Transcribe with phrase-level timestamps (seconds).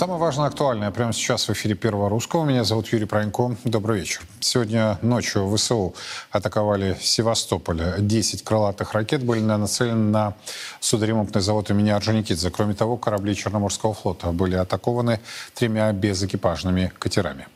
[0.00, 2.46] Самое важное, актуальное прямо сейчас в эфире Первого Русского.
[2.46, 3.54] Меня зовут Юрий Пронько.
[3.64, 4.22] Добрый вечер.
[4.40, 5.94] Сегодня ночью ВСУ
[6.30, 7.82] атаковали Севастополь.
[7.98, 10.36] 10 крылатых ракет были нацелены на
[10.80, 12.50] судоремонтный завод имени Орджоникидзе.
[12.50, 15.20] Кроме того, корабли Черноморского флота были атакованы
[15.52, 17.46] тремя безэкипажными катерами.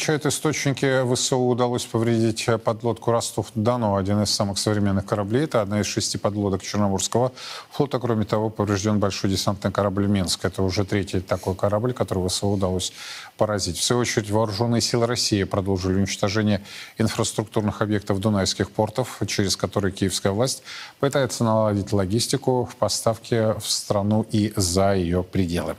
[0.00, 5.44] Отмечают источники, ВСУ удалось повредить подлодку Ростов-Дону, один из самых современных кораблей.
[5.44, 7.32] Это одна из шести подлодок Черноморского
[7.70, 7.98] флота.
[7.98, 10.42] Кроме того, поврежден большой десантный корабль «Минск».
[10.46, 12.94] Это уже третий такой корабль, который ВСУ удалось
[13.36, 13.76] поразить.
[13.76, 16.62] В свою очередь, вооруженные силы России продолжили уничтожение
[16.96, 20.62] инфраструктурных объектов дунайских портов, через которые киевская власть
[20.98, 25.76] пытается наладить логистику в поставке в страну и за ее пределы.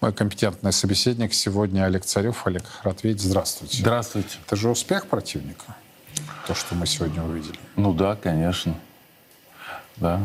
[0.00, 2.46] Мой компетентный собеседник сегодня Олег Царев.
[2.46, 2.64] Олег,
[3.02, 3.20] видеть.
[3.20, 3.78] Здравствуйте.
[3.82, 4.38] Здравствуйте.
[4.46, 5.76] Это же успех противника,
[6.46, 7.58] то, что мы сегодня увидели.
[7.76, 8.74] Ну да, конечно.
[9.98, 10.20] Да.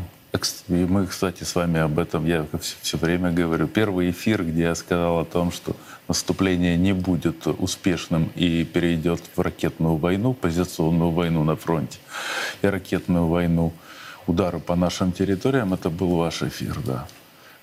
[0.69, 3.67] И мы, кстати, с вами об этом, я все, все время говорю.
[3.67, 5.75] Первый эфир, где я сказал о том, что
[6.07, 11.99] наступление не будет успешным и перейдет в ракетную войну, позиционную войну на фронте
[12.61, 13.73] и ракетную войну,
[14.25, 17.07] удары по нашим территориям, это был ваш эфир, да.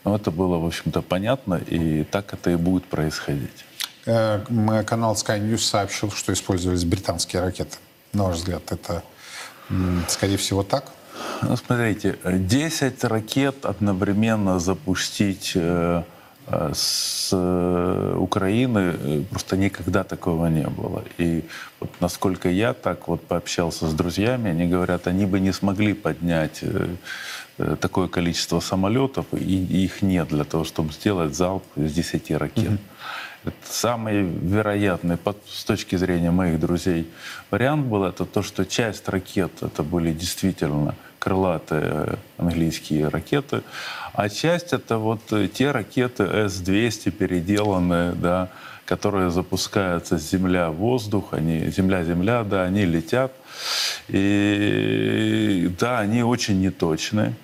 [0.05, 3.65] Но это было, в общем-то, понятно, и так это и будет происходить.
[4.05, 4.41] Э,
[4.85, 7.77] канал Sky News сообщил, что использовались британские ракеты.
[8.13, 9.03] На ваш взгляд, это,
[10.09, 10.85] скорее всего, так?
[11.43, 16.03] Ну, смотрите, 10 ракет одновременно запустить э,
[16.49, 17.33] э, с
[18.17, 21.05] Украины просто никогда такого не было.
[21.19, 21.45] И
[21.81, 26.65] вот насколько я так вот пообщался с друзьями, они говорят, они бы не смогли поднять
[27.81, 32.65] такое количество самолетов, и их нет для того, чтобы сделать залп из 10 ракет.
[32.65, 32.79] Mm-hmm.
[33.45, 35.19] Это самый вероятный
[35.49, 37.11] с точки зрения моих друзей
[37.51, 43.63] вариант был это то, что часть ракет это были действительно крылатые английские ракеты,
[44.13, 45.21] а часть это вот
[45.55, 48.49] те ракеты С-200 переделанные, да,
[48.85, 53.33] которые запускаются с земля в воздух, они земля-земля, да, они летят.
[54.09, 57.35] И да, они очень неточные,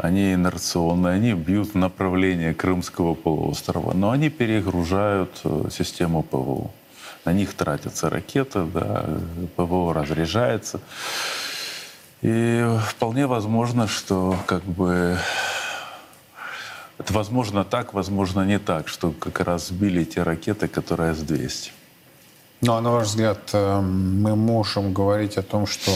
[0.00, 6.70] они инерционные, они бьют в направлении Крымского полуострова, но они перегружают э, систему ПВО.
[7.24, 9.04] На них тратятся ракеты, да,
[9.56, 10.80] ПВО разряжается.
[12.22, 15.18] И вполне возможно, что как бы
[16.98, 21.70] это возможно так, возможно не так, что как раз сбили те ракеты, которые С-200.
[22.60, 25.92] Ну, а на ваш взгляд, э, мы можем говорить о том, что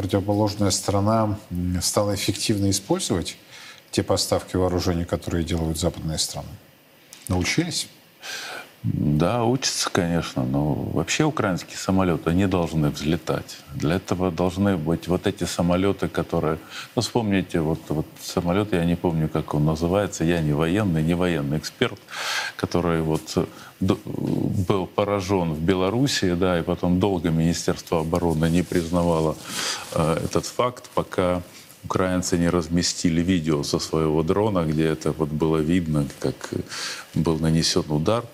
[0.00, 1.38] противоположная сторона
[1.82, 3.36] стала эффективно использовать
[3.90, 6.48] те поставки вооружений, которые делают западные страны?
[7.28, 7.86] Научились?
[8.82, 13.58] Да, учатся, конечно, но вообще украинские самолеты не должны взлетать.
[13.74, 16.58] Для этого должны быть вот эти самолеты, которые...
[16.96, 21.12] Ну, вспомните, вот, вот самолет, я не помню, как он называется, я не военный, не
[21.12, 22.00] военный эксперт,
[22.56, 23.46] который вот
[23.80, 29.36] был поражен в Белоруссии, да, и потом долго Министерство обороны не признавало
[29.92, 31.42] э, этот факт, пока
[31.84, 36.50] украинцы не разместили видео со своего дрона, где это вот было видно, как
[37.14, 38.24] был нанесен удар.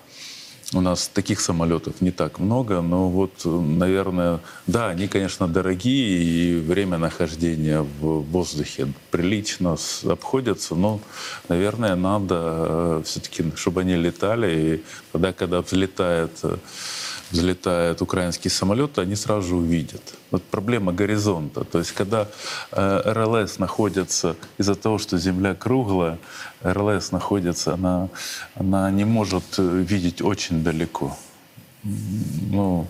[0.73, 6.59] У нас таких самолетов не так много, но вот, наверное, да, они, конечно, дорогие, и
[6.59, 10.99] время нахождения в воздухе прилично обходятся, но,
[11.47, 14.83] наверное, надо э, все-таки, чтобы они летали, и
[15.13, 16.57] тогда, когда взлетает э,
[17.31, 20.01] взлетает украинский самолет, они сразу увидят.
[20.31, 21.63] Вот проблема горизонта.
[21.63, 22.27] То есть когда
[22.71, 26.17] э, РЛС находится, из-за того, что Земля круглая,
[26.63, 28.09] РЛС находится, она,
[28.55, 31.17] она не может э, видеть очень далеко.
[31.83, 32.87] Ну,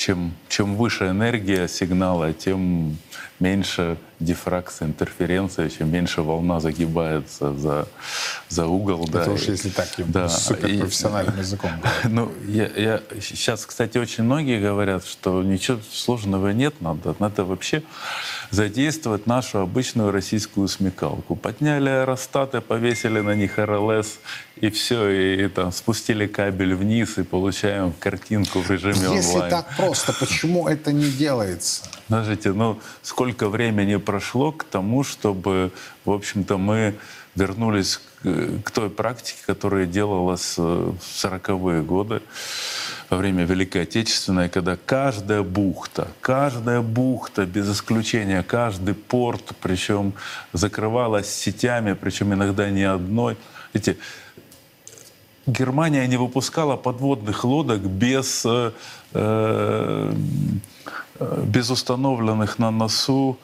[0.00, 2.96] чем, чем выше энергия сигнала, тем
[3.38, 7.88] меньше дифракция, интерференция, чем меньше волна загибается за,
[8.48, 9.04] за угол.
[9.04, 11.70] Это да, уж если так, да, суперпрофессиональным и, языком.
[12.04, 17.82] Ну, я, я, сейчас, кстати, очень многие говорят, что ничего сложного нет, надо, надо вообще
[18.50, 21.34] задействовать нашу обычную российскую смекалку.
[21.36, 24.18] Подняли аэростаты, повесили на них РЛС,
[24.56, 29.16] и все, и, и там спустили кабель вниз, и получаем картинку в режиме Если онлайн.
[29.16, 31.82] Если так просто, почему это не делается?
[32.08, 35.72] Знаете, ну, сколько времени прошло к тому, чтобы,
[36.04, 36.94] в общем-то, мы
[37.34, 42.22] вернулись к, к той практике, которая делалась в 40-е годы
[43.08, 50.12] во время Великой Отечественной, когда каждая бухта, каждая бухта, без исключения, каждый порт, причем
[50.52, 53.36] закрывалась сетями, причем иногда не одной.
[53.72, 53.98] Эти
[55.50, 58.72] Германия не выпускала подводных лодок без, э,
[59.14, 60.12] э,
[61.44, 63.36] без установленных на носу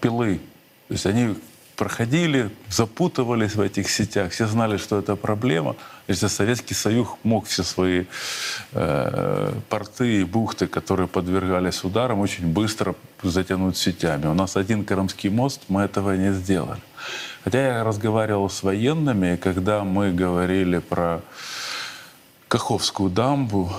[0.00, 0.40] пилы.
[0.88, 1.34] То есть они
[1.76, 5.76] проходили, запутывались в этих сетях, все знали, что это проблема.
[6.08, 8.04] Если Советский Союз мог все свои
[8.72, 14.26] э, порты и бухты, которые подвергались ударам, очень быстро затянуть сетями.
[14.26, 16.80] У нас один Крымский мост, мы этого не сделали.
[17.44, 21.20] Хотя я разговаривал с военными, и когда мы говорили про
[22.48, 23.70] Каховскую дамбу,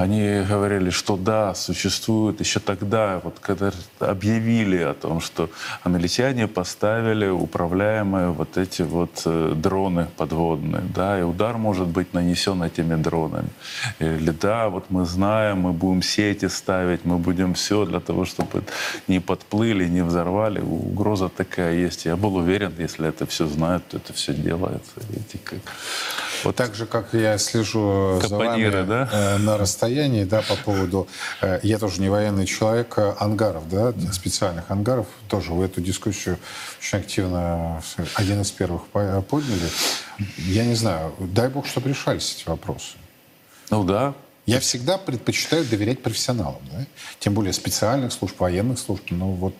[0.00, 2.40] они говорили, что да, существует.
[2.40, 5.50] Еще тогда, вот когда объявили о том, что
[5.84, 12.62] англичане поставили управляемые вот эти вот э, дроны подводные, да, и удар может быть нанесен
[12.62, 13.50] этими дронами.
[13.98, 18.62] Или да, вот мы знаем, мы будем сети ставить, мы будем все для того, чтобы
[19.08, 20.60] не подплыли, не взорвали.
[20.60, 22.06] Угроза такая есть.
[22.06, 24.92] Я был уверен, если это все знают, то это все делается.
[25.10, 25.58] Видите, как...
[26.44, 29.08] Вот так же, как я слежу Капониры, за вами да?
[29.12, 29.89] Э, на расстоянии,
[30.24, 31.08] да, по поводу,
[31.40, 36.38] э, я тоже не военный человек, э, ангаров, да, специальных ангаров, тоже в эту дискуссию
[36.78, 37.82] очень активно
[38.14, 39.70] один из первых подняли.
[40.36, 42.96] Я не знаю, дай бог, чтобы решались эти вопросы.
[43.70, 44.14] Ну да,
[44.46, 46.84] я всегда предпочитаю доверять профессионалам, да?
[47.18, 49.04] тем более специальных служб, военных служб.
[49.10, 49.54] Ну вот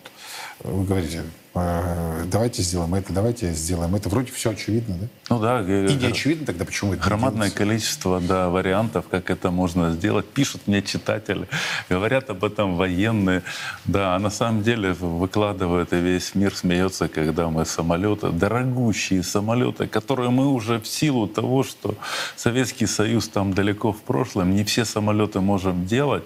[0.59, 4.09] вы говорите, «Э, давайте сделаем это, давайте сделаем это.
[4.09, 5.07] Вроде все очевидно, да?
[5.29, 5.61] Ну да.
[5.61, 10.25] И не очевидно тогда, почему это Громадное количество да, вариантов, как это можно сделать.
[10.27, 11.47] Пишут мне читатели,
[11.89, 13.43] говорят об этом военные.
[13.85, 19.87] Да, а на самом деле выкладывают, и весь мир смеется, когда мы самолеты, дорогущие самолеты,
[19.87, 21.95] которые мы уже в силу того, что
[22.35, 26.23] Советский Союз там далеко в прошлом, не все самолеты можем делать,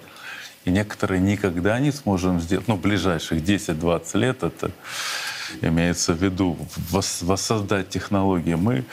[0.66, 4.70] и некоторые никогда не сможем сделать, ну, ближайших 10-20 лет это
[5.62, 6.58] имеется в виду,
[7.22, 8.54] воссоздать технологии.
[8.54, 8.84] Мы,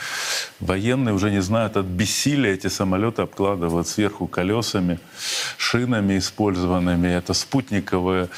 [0.59, 4.99] военные, уже не знают от бессилия эти самолеты обкладывают сверху колесами,
[5.57, 7.07] шинами использованными.
[7.07, 8.29] Это спутниковые,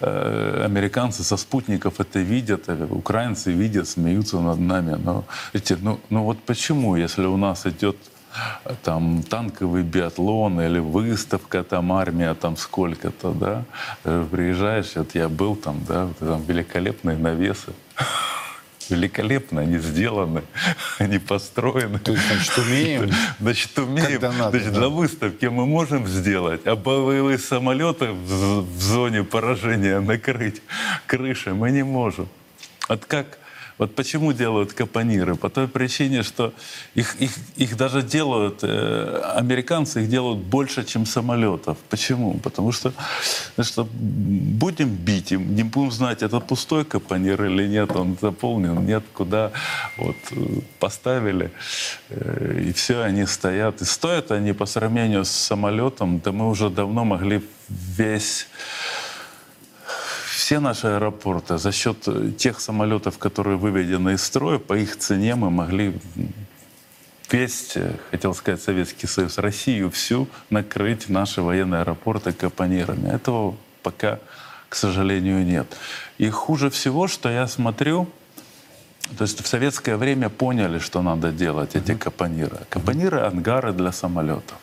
[0.00, 4.96] э, американцы со спутников это видят, э, украинцы видят, смеются над нами.
[5.04, 7.96] Но, эти, ну, ну вот почему, если у нас идет
[8.82, 13.64] там танковый биатлон или выставка, там армия, там сколько-то, да,
[14.04, 17.72] э, приезжаешь, вот я был там, да, там великолепные навесы,
[18.88, 20.42] великолепно они сделаны,
[20.98, 21.98] они построены.
[21.98, 23.10] То есть, значит, умеем?
[23.40, 24.20] Значит, умеем.
[24.20, 24.78] надо, значит, да.
[24.78, 30.62] для выставки мы можем сделать, а боевые самолеты в, в зоне поражения накрыть
[31.06, 32.28] крышей мы не можем.
[32.88, 33.38] Вот как
[33.78, 35.36] вот почему делают капониры?
[35.36, 36.52] По той причине, что
[36.96, 41.78] их, их, их даже делают, э, американцы их делают больше, чем самолетов.
[41.88, 42.34] Почему?
[42.38, 42.92] Потому что,
[43.60, 49.04] что будем бить им, не будем знать, это пустой капонир или нет, он заполнен, нет,
[49.14, 49.52] куда.
[49.96, 51.52] Вот э, поставили,
[52.10, 53.80] э, и все, они стоят.
[53.80, 58.48] И стоят они по сравнению с самолетом, да мы уже давно могли весь
[60.38, 65.34] все наши аэропорты за счет э, тех самолетов, которые выведены из строя, по их цене
[65.34, 65.98] мы могли
[67.28, 73.12] весь, э, хотел сказать, Советский Союз, Россию всю накрыть наши военные аэропорты капонирами.
[73.12, 74.20] Этого пока,
[74.68, 75.76] к сожалению, нет.
[76.18, 78.08] И хуже всего, что я смотрю,
[79.16, 82.58] то есть в советское время поняли, что надо делать эти капониры.
[82.68, 84.58] Капониры— ангары для самолетов.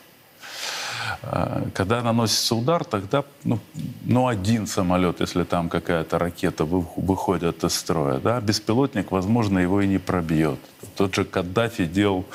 [1.28, 3.60] А, когда наносится удар, тогда ну,
[4.04, 9.88] ну, один самолет, если там какая-то ракета выходит из строя, да, беспилотник, возможно, его и
[9.88, 10.60] не пробьет.
[10.96, 12.26] Тот же Каддафи делал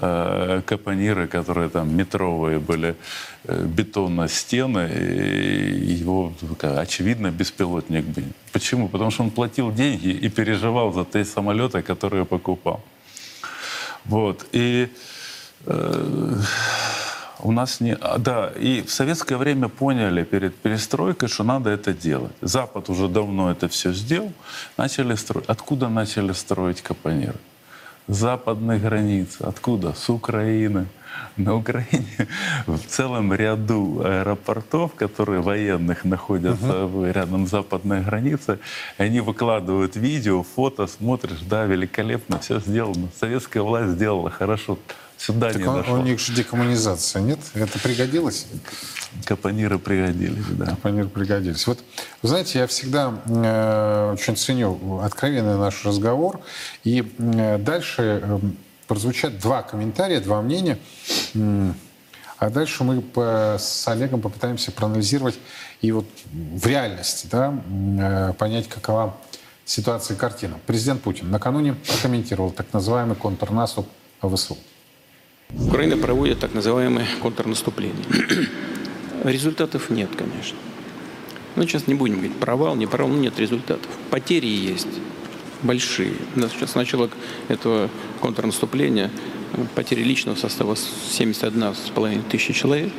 [0.00, 2.96] э, капониры, которые там метровые были,
[3.44, 8.24] э, бетонные стены, и его, очевидно, беспилотник бы.
[8.52, 8.88] Почему?
[8.88, 12.82] Потому что он платил деньги и переживал за те самолеты, которые покупал.
[14.04, 14.44] Вот.
[14.52, 14.88] И
[15.66, 16.36] э,
[17.42, 17.94] у нас не...
[17.94, 22.32] А, да, и в советское время поняли перед перестройкой, что надо это делать.
[22.40, 24.32] Запад уже давно это все сделал.
[24.76, 25.46] Начали строить.
[25.48, 27.38] Откуда начали строить капониры?
[28.08, 29.42] Западной границы.
[29.42, 29.94] Откуда?
[29.94, 30.86] С Украины.
[31.36, 32.28] На Украине
[32.66, 37.12] в целом ряду аэропортов, которые военных находятся uh-huh.
[37.12, 38.58] рядом с западной границей,
[38.98, 43.08] они выкладывают видео, фото, смотришь, да, великолепно, все сделано.
[43.18, 44.78] Советская власть сделала хорошо
[45.20, 45.94] сюда так не он, дошло.
[45.98, 47.38] У них же декоммунизация, нет?
[47.54, 48.46] Это пригодилось?
[49.24, 50.66] Капониры пригодились, да.
[50.66, 51.66] Капониры пригодились.
[51.66, 51.80] Вот,
[52.22, 56.40] вы знаете, я всегда э, очень ценю откровенный наш разговор.
[56.84, 58.38] И э, дальше э,
[58.86, 60.78] прозвучат два комментария, два мнения.
[62.38, 65.38] А дальше мы по- с Олегом попытаемся проанализировать
[65.82, 67.52] и вот в реальности да,
[68.00, 69.16] э, понять, какова
[69.66, 70.58] ситуация и картина.
[70.66, 73.86] Президент Путин накануне прокомментировал так называемый контрнаступ
[74.22, 74.56] ВСУ.
[75.58, 78.04] Украина проводит так называемое контрнаступление.
[79.24, 80.56] Результатов нет, конечно.
[81.56, 83.90] Ну, сейчас не будем говорить, провал, не провал, нет результатов.
[84.10, 84.88] Потери есть
[85.62, 86.14] большие.
[86.34, 87.10] Сейчас с начала
[87.48, 87.90] этого
[88.20, 89.10] контрнаступления
[89.52, 92.92] э, потери личного состава 71,5 тысячи человек.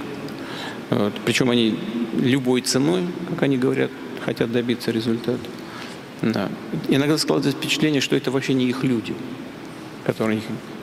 [0.89, 1.13] Вот.
[1.25, 1.79] Причем они
[2.19, 3.89] любой ценой, как они говорят,
[4.23, 5.39] хотят добиться результата.
[6.21, 6.49] Да.
[6.89, 9.13] Иногда складывается впечатление, что это вообще не их люди,
[10.05, 10.41] которые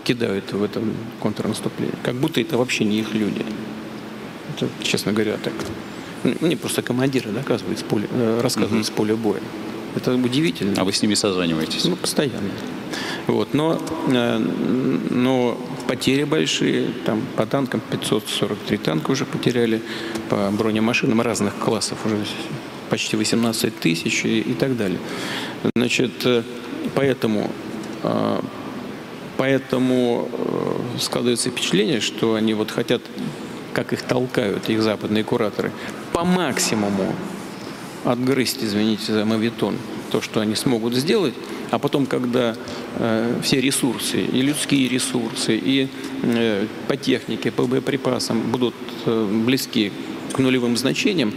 [0.09, 1.95] кидают в этом контрнаступлении.
[2.03, 3.45] Как будто это вообще не их люди.
[4.57, 5.53] Это, честно говоря, так.
[6.41, 9.41] Мне просто командиры доказывают с поля, э, рассказывают с поля боя.
[9.95, 10.75] Это удивительно.
[10.79, 11.85] А вы с ними созваниваетесь?
[11.85, 12.51] Ну, постоянно.
[13.27, 13.53] Вот.
[13.53, 14.39] Но, э,
[15.11, 16.89] но потери большие.
[17.05, 19.83] Там по танкам 543 танка уже потеряли,
[20.31, 22.17] по бронемашинам разных классов уже
[22.89, 24.99] почти 18 тысяч и, и так далее.
[25.77, 26.43] Значит, э,
[26.95, 27.51] поэтому,
[29.39, 33.01] поэтому э, складывается впечатление, что они вот хотят,
[33.73, 35.73] как их толкают, их западные кураторы,
[36.13, 37.15] по максимуму
[38.05, 39.77] отгрызть, извините за мавитон,
[40.11, 41.35] то, что они смогут сделать,
[41.71, 42.57] а потом, когда
[42.97, 45.89] э, все ресурсы, и людские ресурсы, и
[46.23, 48.75] э, по технике, по боеприпасам будут
[49.07, 49.93] э, близки
[50.33, 51.33] к нулевым значениям,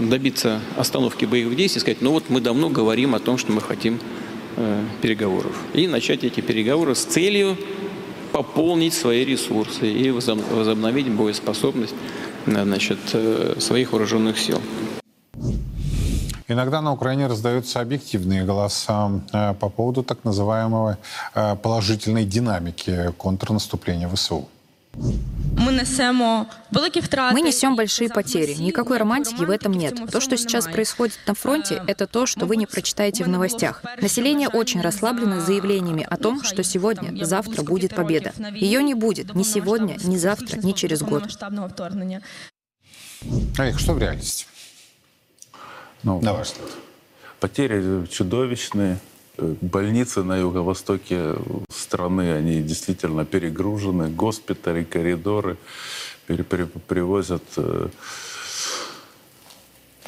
[0.00, 3.98] добиться остановки боевых действий, сказать, ну вот мы давно говорим о том, что мы хотим
[5.02, 5.56] переговоров.
[5.74, 7.56] И начать эти переговоры с целью
[8.32, 11.94] пополнить свои ресурсы и возоб- возобновить боеспособность
[12.46, 14.60] э, значит, э, своих вооруженных сил.
[16.50, 20.98] Иногда на Украине раздаются объективные голоса э, по поводу так называемого
[21.62, 24.48] положительной динамики контрнаступления ВСУ.
[27.32, 28.54] Мы несем большие потери.
[28.54, 29.98] Никакой романтики в этом нет.
[30.10, 33.82] То, что сейчас происходит на фронте, это то, что вы не прочитаете в новостях.
[34.00, 38.32] Население очень расслаблено заявлениями о том, что сегодня, завтра будет победа.
[38.54, 41.24] Ее не будет ни сегодня, ни завтра, ни через год.
[43.58, 44.46] Олег, что в реальности?
[46.02, 46.70] Ну, На ваш взгляд.
[47.40, 48.98] Потери чудовищные.
[49.38, 51.36] Больницы на юго-востоке
[51.70, 54.08] страны, они действительно перегружены.
[54.10, 55.56] Госпитали, коридоры
[56.26, 57.88] пере- привозят э,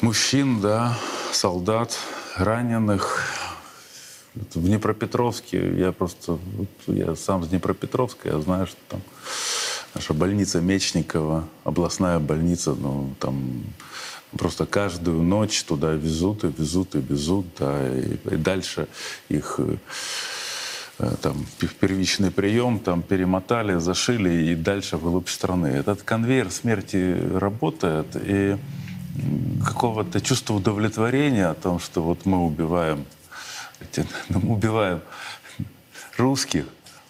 [0.01, 0.97] мужчин, да,
[1.31, 1.97] солдат,
[2.35, 3.23] раненых.
[4.33, 6.37] В Днепропетровске, я просто,
[6.87, 9.01] я сам с Днепропетровска, я знаю, что там
[9.93, 13.63] наша больница Мечникова, областная больница, ну, там
[14.37, 18.87] просто каждую ночь туда везут и везут и везут, да, и, и дальше
[19.29, 19.75] их э,
[20.99, 25.67] э, там пе- первичный прием, там перемотали, зашили и дальше вглубь страны.
[25.67, 28.57] Этот конвейер смерти работает, и
[29.65, 33.05] какого-то чувства удовлетворения о том, что вот мы убиваем,
[33.79, 35.01] эти- ну, мы убиваем
[36.17, 36.65] русских,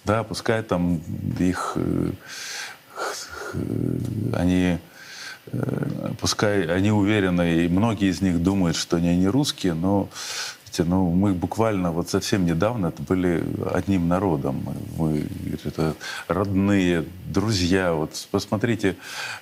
[0.06, 1.02] да, пускай там
[1.40, 2.12] их э,
[4.34, 4.80] они
[6.20, 10.10] пускай они уверены, и многие из них думают, что они не русские, но
[10.72, 13.44] знаете, ну, мы буквально вот совсем недавно это были
[13.74, 14.64] одним народом.
[14.98, 15.28] Мы,
[15.66, 15.96] это
[16.30, 17.94] родные, друзья.
[17.94, 18.96] Вот посмотрите,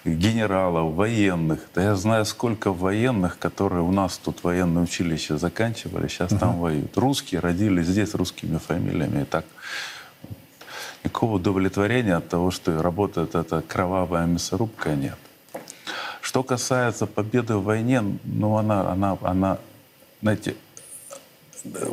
[0.06, 1.60] генералов, военных.
[1.76, 6.98] Да я знаю, сколько военных, которые у нас тут военное училище заканчивали, сейчас там воюют.
[6.98, 9.22] Русские родились здесь русскими фамилиями.
[9.22, 9.46] И так
[11.04, 15.18] никакого удовлетворения от того, что работает эта кровавая мясорубка, нет.
[16.22, 19.58] Что касается победы в войне, ну она, она, она,
[20.22, 20.56] знаете,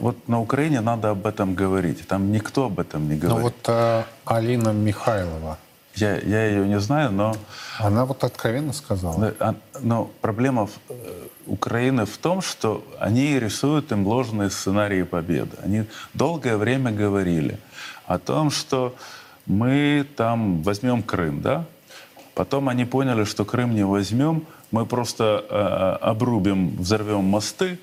[0.01, 2.07] вот на Украине надо об этом говорить.
[2.07, 3.43] Там никто об этом не Ну говорит.
[3.43, 5.59] вот э, Алина Михайлова,
[5.95, 7.35] Я, я ее не знаю, но,
[7.79, 9.35] она вот откровенно сказала.
[9.41, 10.95] а- но проблема в, э,
[11.47, 15.57] Украины в том, что они рисуют им ложные сценарии победы.
[15.65, 17.59] Они долгое время говорили
[18.07, 18.95] о том, что
[19.47, 21.65] мы там возьмем Крым, да?
[22.37, 27.79] Потом они поняли, что Крым не возьмем, мы просто э, обрубим, взорвем мосты,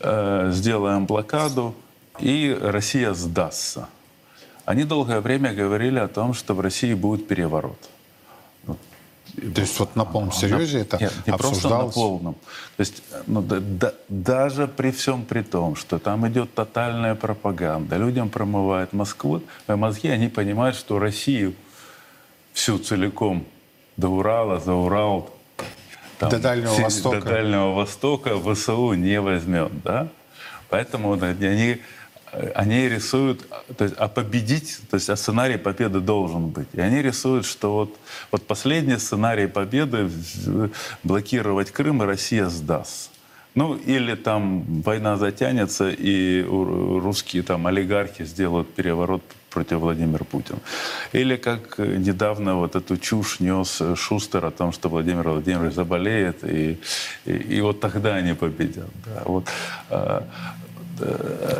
[0.00, 1.74] э, сделаем блокаду,
[2.20, 3.88] и Россия сдастся.
[4.66, 7.78] Они долгое время говорили о том, что в России будет переворот.
[9.54, 12.34] То есть вот на полном серьезе это Нет, не просто на полном.
[12.76, 17.96] То есть, ну, да- да- даже при всем при том, что там идет тотальная пропаганда,
[17.96, 21.54] людям промывают Москву, э, мозги, они понимают, что Россию
[22.52, 23.46] всю целиком
[23.96, 25.30] до Урала, за Урал,
[26.18, 27.20] там, До Дальнего Востока.
[27.20, 30.08] До Дальнего Востока ВСУ не возьмет, да?
[30.68, 31.80] Поэтому они
[32.54, 33.46] они рисуют,
[33.76, 36.68] то есть, а победить, то есть а сценарий победы должен быть.
[36.72, 37.96] И они рисуют, что вот,
[38.30, 40.10] вот последний сценарий победы—
[41.02, 43.10] блокировать Крым, и Россия сдаст.
[43.54, 49.22] Ну, или там война затянется, и русские там олигархи сделают переворот
[49.54, 50.58] против Владимира Путина.
[51.12, 56.78] Или как недавно вот эту чушь нес Шустер о том, что Владимир Владимирович заболеет, и,
[57.24, 58.90] и, и вот тогда они победят.
[59.06, 59.22] Да.
[59.24, 59.44] Вот,
[59.90, 60.22] а,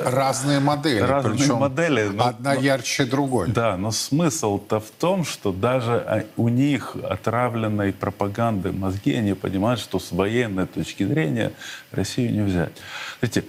[0.04, 1.00] Разные модели.
[1.00, 2.08] Разные причем модели.
[2.12, 3.48] Но, одна ярче другой.
[3.48, 9.98] Да, но смысл-то в том, что даже у них отравленной пропаганды мозги, они понимают, что
[9.98, 11.52] с военной точки зрения
[11.90, 12.72] Россию не взять.
[13.20, 13.44] Знаете,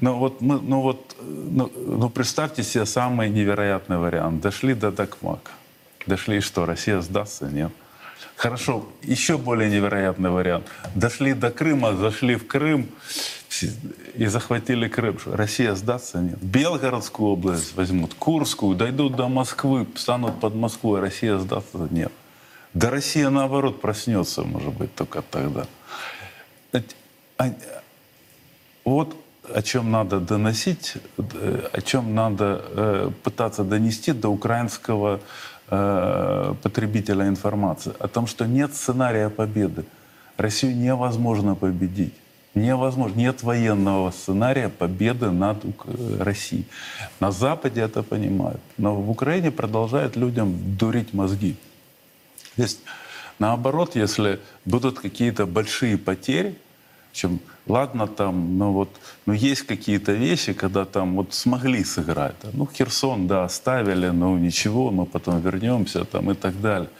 [0.00, 4.40] ну вот, мы, ну вот, ну, ну представьте себе самый невероятный вариант.
[4.40, 5.52] Дошли до Дакмака.
[6.06, 7.46] Дошли что, Россия сдастся?
[7.46, 7.72] Нет.
[8.36, 10.66] Хорошо, еще более невероятный вариант.
[10.94, 12.88] Дошли до Крыма, зашли в Крым,
[14.14, 15.18] и захватили Крым.
[15.26, 16.20] Россия сдастся?
[16.20, 16.42] Нет.
[16.42, 21.00] Белгородскую область возьмут, Курскую, дойдут до Москвы, станут под Москвой.
[21.00, 21.88] Россия сдастся?
[21.90, 22.12] Нет.
[22.72, 25.66] Да Россия, наоборот, проснется, может быть, только тогда.
[28.84, 29.14] Вот
[29.54, 35.20] о чем надо доносить, э, о чем надо э, пытаться донести до украинского
[35.68, 37.92] э, потребителя информации.
[37.98, 39.84] О том, что нет сценария победы.
[40.36, 42.14] Россию невозможно победить
[42.54, 43.16] невозможно.
[43.16, 45.64] Нет военного сценария победы над
[46.18, 46.66] Россией.
[47.20, 48.60] На Западе это понимают.
[48.76, 51.56] Но в Украине продолжают людям дурить мозги.
[52.56, 52.80] То есть,
[53.38, 56.56] наоборот, если будут какие-то большие потери,
[57.12, 58.88] чем ладно там, ну вот,
[59.26, 62.36] ну есть какие-то вещи, когда там вот смогли сыграть.
[62.52, 66.90] Ну Херсон, да, оставили, ну ничего, мы потом вернемся там и так далее.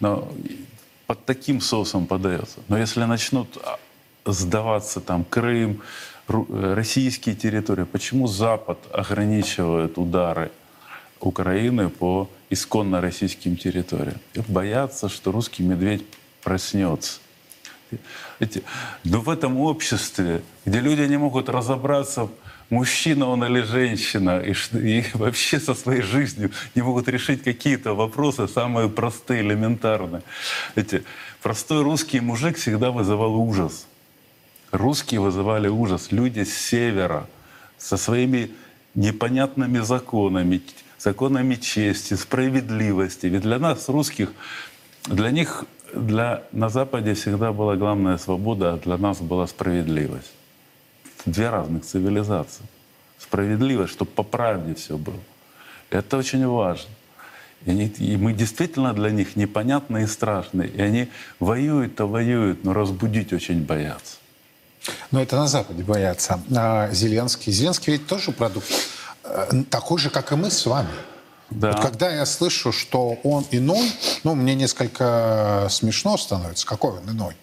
[0.00, 0.28] Но
[1.06, 2.58] под таким соусом подается.
[2.68, 3.58] Но если начнут
[4.32, 5.82] сдаваться там Крым,
[6.28, 7.84] э, российские территории.
[7.84, 10.50] Почему Запад ограничивает удары
[11.20, 14.18] Украины по исконно российским территориям?
[14.48, 16.04] Боятся, что русский медведь
[16.42, 17.20] проснется.
[18.40, 18.62] Видите,
[19.04, 22.28] но в этом обществе, где люди не могут разобраться,
[22.70, 28.48] мужчина он или женщина, и, и вообще со своей жизнью не могут решить какие-то вопросы,
[28.48, 30.22] самые простые, элементарные.
[30.74, 31.04] Видите,
[31.42, 33.86] простой русский мужик всегда вызывал ужас.
[34.72, 36.10] Русские вызывали ужас.
[36.10, 37.28] Люди с севера
[37.78, 38.50] со своими
[38.94, 40.60] непонятными законами,
[40.98, 43.26] законами чести, справедливости.
[43.26, 44.32] Ведь для нас, русских,
[45.04, 50.32] для них для, на Западе всегда была главная свобода, а для нас была справедливость.
[51.24, 52.64] Две разных цивилизации.
[53.18, 55.20] Справедливость, чтобы по правде все было.
[55.90, 56.90] Это очень важно.
[57.64, 60.62] И, они, и мы действительно для них непонятны и страшны.
[60.62, 61.08] И они
[61.40, 64.16] воюют-то воюют, но разбудить очень боятся.
[65.10, 66.40] Но это на Западе боятся.
[66.54, 67.52] А Зеленский.
[67.52, 68.70] Зеленский ведь тоже продукт
[69.24, 70.88] э, такой же, как и мы с вами.
[71.50, 71.72] Да.
[71.72, 73.90] Вот когда я слышу, что он иной,
[74.24, 76.66] ну, мне несколько смешно становится.
[76.66, 77.34] Какой он иной?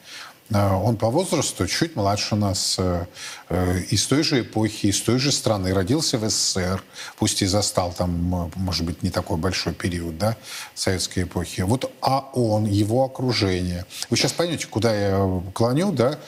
[0.54, 3.06] Э, он по возрасту чуть младше нас, э,
[3.50, 6.84] э, из той же эпохи, из той же страны, родился в СССР,
[7.18, 10.38] пусть и застал там, может быть, не такой большой период, да,
[10.76, 11.62] советской эпохи.
[11.62, 13.86] Вот, а он, его окружение.
[14.10, 16.20] Вы сейчас поймете, куда я клоню, да,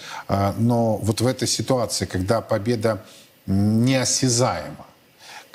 [0.57, 3.03] но вот в этой ситуации, когда победа
[3.45, 4.84] неосязаема,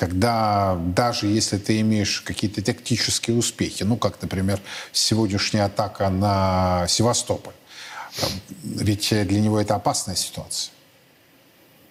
[0.00, 4.58] когда даже если ты имеешь какие-то тактические успехи, ну, как, например,
[4.92, 7.52] сегодняшняя атака на Севастополь,
[8.62, 10.72] ведь для него это опасная ситуация.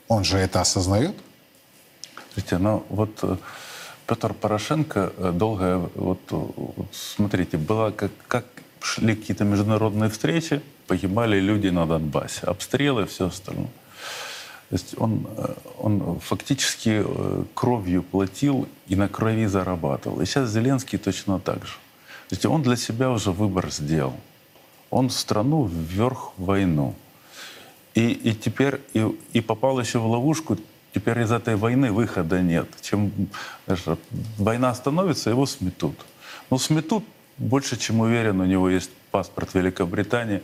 [0.08, 1.16] Он же это осознает?
[2.34, 3.38] Смотрите, ну вот э,
[4.08, 8.46] Петр Порошенко э, долго, вот, вот смотрите, было как, как
[8.82, 13.70] шли какие-то международные встречи, погибали люди на Донбассе, обстрелы все остальное.
[14.70, 17.04] То есть он, э, он фактически
[17.54, 20.22] кровью платил и на крови зарабатывал.
[20.22, 21.74] И сейчас Зеленский точно так же.
[22.30, 24.14] То есть он для себя уже выбор сделал
[24.90, 26.96] он страну вверх в войну.
[27.94, 30.58] И, и теперь и, и попал еще в ловушку,
[30.94, 32.68] теперь из этой войны выхода нет.
[32.82, 33.12] Чем
[33.68, 33.98] даже,
[34.38, 35.96] война остановится, его сметут.
[36.50, 37.04] Но сметут,
[37.38, 40.42] больше чем уверен, у него есть паспорт Великобритании.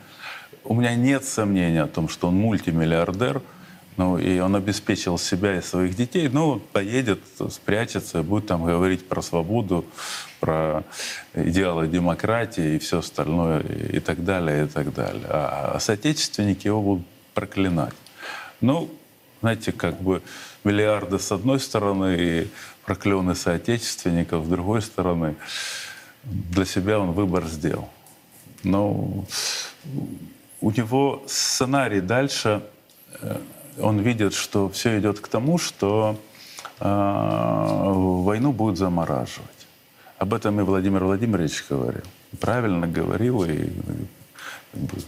[0.63, 3.41] У меня нет сомнений о том, что он мультимиллиардер,
[3.97, 9.21] ну, и он обеспечил себя и своих детей, ну, поедет, спрячется, будет там говорить про
[9.21, 9.85] свободу,
[10.39, 10.83] про
[11.33, 15.25] идеалы демократии и все остальное, и так далее, и так далее.
[15.29, 17.93] А, а соотечественники его будут проклинать.
[18.61, 18.89] Ну,
[19.41, 20.21] знаете, как бы
[20.63, 22.47] миллиарды с одной стороны и
[22.85, 25.35] проклены соотечественников с другой стороны.
[26.23, 27.89] Для себя он выбор сделал.
[28.63, 29.25] Но
[30.61, 32.63] у него сценарий дальше,
[33.21, 33.37] э,
[33.79, 36.19] он видит, что все идет к тому, что
[36.79, 39.49] а, войну будут замораживать.
[40.17, 42.03] Об этом и Владимир Владимирович говорил.
[42.39, 43.69] Правильно говорил, и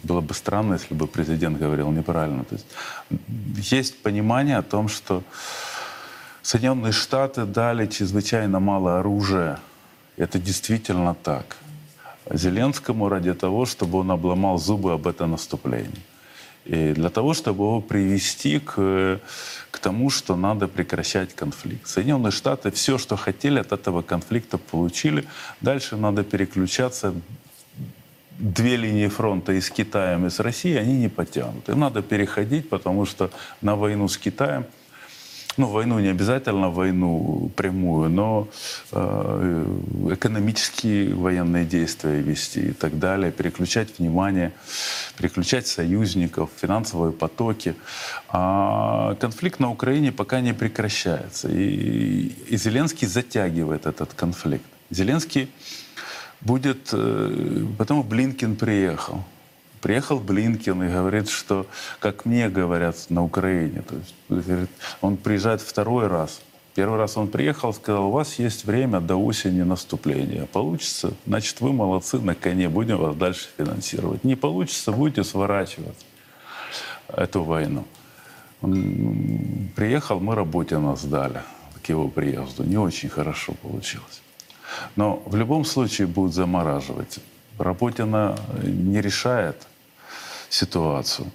[0.04, 2.44] было бы странно, если бы президент говорил неправильно.
[2.44, 5.24] То есть есть понимание о том, что
[6.42, 9.60] Соединенные Штаты дали чрезвычайно мало оружия.
[10.16, 11.58] Это действительно так.
[12.32, 16.04] Зеленскому ради того, чтобы он обломал зубы об это наступлении.
[16.68, 19.20] Для того, чтобы его привести к,
[19.72, 21.88] к тому, что надо прекращать конфликт.
[21.88, 25.26] Соединенные Штаты все, что хотели от этого конфликта, получили.
[25.62, 27.14] Дальше надо переключаться.
[28.40, 31.70] Две линии фронта и с Китаем, и с Россией, они не потянут.
[31.70, 34.66] Им надо переходить, потому что на войну с Китаем–
[35.58, 38.48] ну, войну не обязательно войну прямую, но
[38.92, 39.66] э,
[40.12, 44.52] экономические военные действия вести и так далее, переключать внимание,
[45.18, 47.76] переключать союзников, финансовые потоки.
[48.30, 51.50] А конфликт на Украине пока не прекращается.
[51.50, 54.66] И, и Зеленский затягивает этот конфликт.
[54.92, 55.50] Зеленский
[56.42, 56.90] будет...
[56.94, 59.24] Э, потому Блинкин приехал.
[59.82, 61.66] Приехал Блинкин и говорит, что,
[62.00, 64.16] как мне говорят на Украине, то есть,
[64.48, 64.70] говорит,
[65.02, 66.42] он приезжает второй раз.
[66.74, 70.46] Первый раз он приехал, сказал, у вас есть время до осени наступления.
[70.46, 74.24] Получится, значит, вы молодцы, на коне, будем вас дальше финансировать.
[74.24, 76.06] Не получится, будете сворачивать
[77.08, 77.86] эту войну.
[78.62, 81.42] Он приехал, мы Работина сдали
[81.82, 82.64] к его приезду.
[82.64, 84.22] Не очень хорошо получилось.
[84.96, 87.20] Но в любом случае будут замораживать.
[87.58, 89.68] Работина не решает
[90.50, 91.32] ситуацию.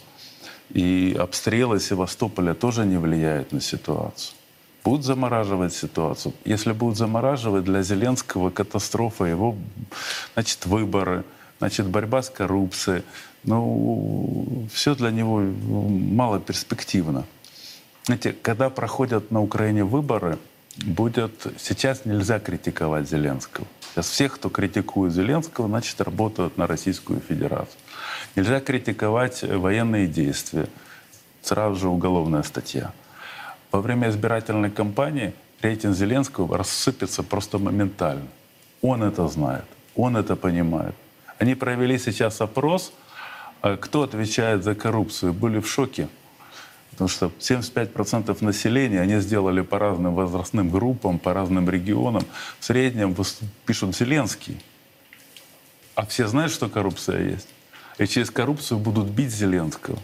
[0.70, 4.34] И обстрелы Севастополя тоже не влияют на ситуацию.
[4.84, 6.34] Будут замораживать ситуацию.
[6.44, 9.54] Если будут замораживать, для Зеленского катастрофа, его,
[10.34, 11.24] значит, выборы,
[11.58, 13.02] значит, борьба с коррупцией.
[13.44, 17.24] Ну, все для него мало перспективно.
[18.04, 20.38] Знаете, когда проходят на Украине выборы,
[20.78, 21.46] будет...
[21.58, 23.66] Сейчас нельзя критиковать Зеленского.
[23.92, 27.76] Сейчас всех, кто критикует Зеленского, значит, работают на Российскую Федерацию.
[28.34, 30.66] Нельзя критиковать военные действия.
[31.42, 32.92] Сразу же уголовная статья.
[33.70, 38.28] Во время избирательной кампании рейтинг Зеленского рассыпется просто моментально.
[38.80, 40.94] Он это знает, он это понимает.
[41.38, 42.94] Они провели сейчас опрос,
[43.60, 46.08] а кто отвечает за коррупцию, были в шоке.
[46.92, 52.24] Потому что 75% населения они сделали по разным возрастным группам, по разным регионам.
[52.60, 53.16] В среднем
[53.66, 54.62] пишут Зеленский.
[55.94, 57.48] А все знают, что коррупция есть.
[57.98, 59.98] И через коррупцию будут бить Зеленского.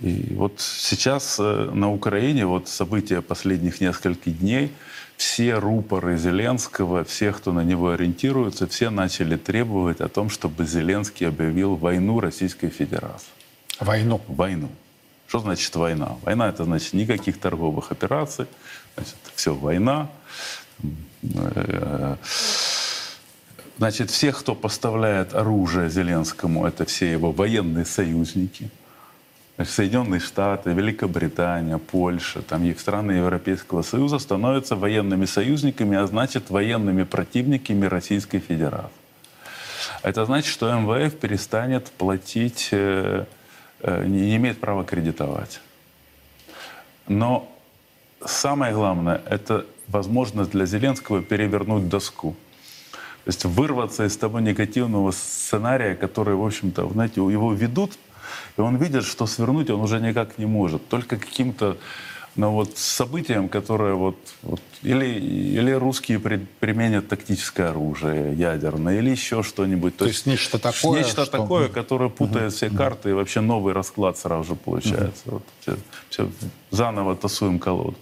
[0.00, 4.72] И вот сейчас э, на Украине, вот события последних нескольких дней,
[5.16, 11.28] все рупоры Зеленского, все, кто на него ориентируется, все начали требовать о том, чтобы Зеленский
[11.28, 13.28] объявил войну Российской Федерации.
[13.78, 14.20] Войну?
[14.26, 14.70] Войну.
[15.32, 16.16] Что значит война?
[16.24, 18.44] Война это значит никаких торговых операций,
[18.94, 20.10] значит, все война.
[21.22, 22.16] Э,
[23.78, 28.68] значит, всех, кто поставляет оружие Зеленскому, это все его военные союзники.
[29.56, 37.04] Значит, Соединенные Штаты, Великобритания, Польша, там страны Европейского Союза становятся военными союзниками, а значит военными
[37.04, 38.90] противниками Российской Федерации.
[40.02, 43.24] Это значит, что МВФ перестанет платить Э,
[43.82, 45.60] не имеет права кредитовать.
[47.08, 47.48] Но
[48.24, 52.36] самое главное— это возможность для Зеленского перевернуть доску.
[53.24, 57.92] То есть вырваться из того негативного сценария, который, в общем-то, знаете, его ведут,
[58.56, 60.88] и он видит, что свернуть он уже никак не может.
[60.88, 61.76] Только каким-то
[62.34, 69.10] но вот событием, которое вот, вот или, или русские при, применят тактическое оружие ядерное, или
[69.10, 69.96] еще что-нибудь.
[69.96, 71.38] То, То есть нечто такое, нечто что...
[71.38, 72.56] такое, которое путает угу.
[72.56, 75.22] все карты, и вообще новый расклад сразу же получается.
[75.26, 75.32] Угу.
[75.34, 75.76] Вот, все,
[76.08, 76.30] все,
[76.70, 77.96] заново тасуем колоду.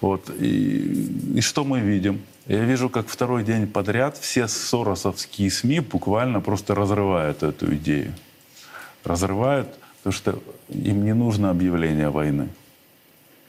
[0.00, 0.30] Вот.
[0.38, 2.20] И, и что мы видим?
[2.46, 8.14] Я вижу, как второй день подряд все соросовские СМИ буквально просто разрывают эту идею.
[9.04, 12.48] Разрывают, потому что им не нужно объявление войны.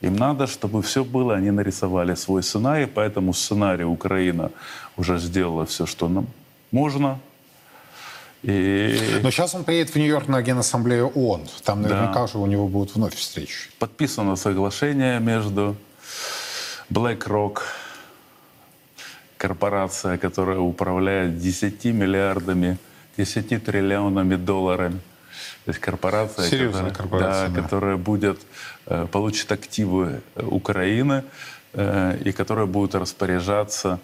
[0.02, 4.52] Им надо, чтобы все было, они нарисовали свой сценарий, поэтому сценарий Украина
[4.98, 6.28] уже сделала все, что нам
[6.72, 7.20] можно.
[8.42, 9.20] И...
[9.22, 11.50] Но сейчас он приедет в Нью-Йорк на Генассамблею ООН.
[11.66, 12.28] Там наверняка да.
[12.28, 13.70] же у него будут вновь встречи.
[13.80, 15.76] Подписано соглашение между
[16.90, 17.60] BlackRock,
[19.38, 22.78] корпорация, которая управляет 10 миллиардами,
[23.18, 24.94] 10 триллионами долларов
[25.66, 27.62] то есть корпорация, Серьезная которая, корпорация, да, да.
[27.62, 28.40] которая будет,
[29.12, 31.24] получит активы э, Украины
[31.74, 34.00] э, и которая будет распоряжаться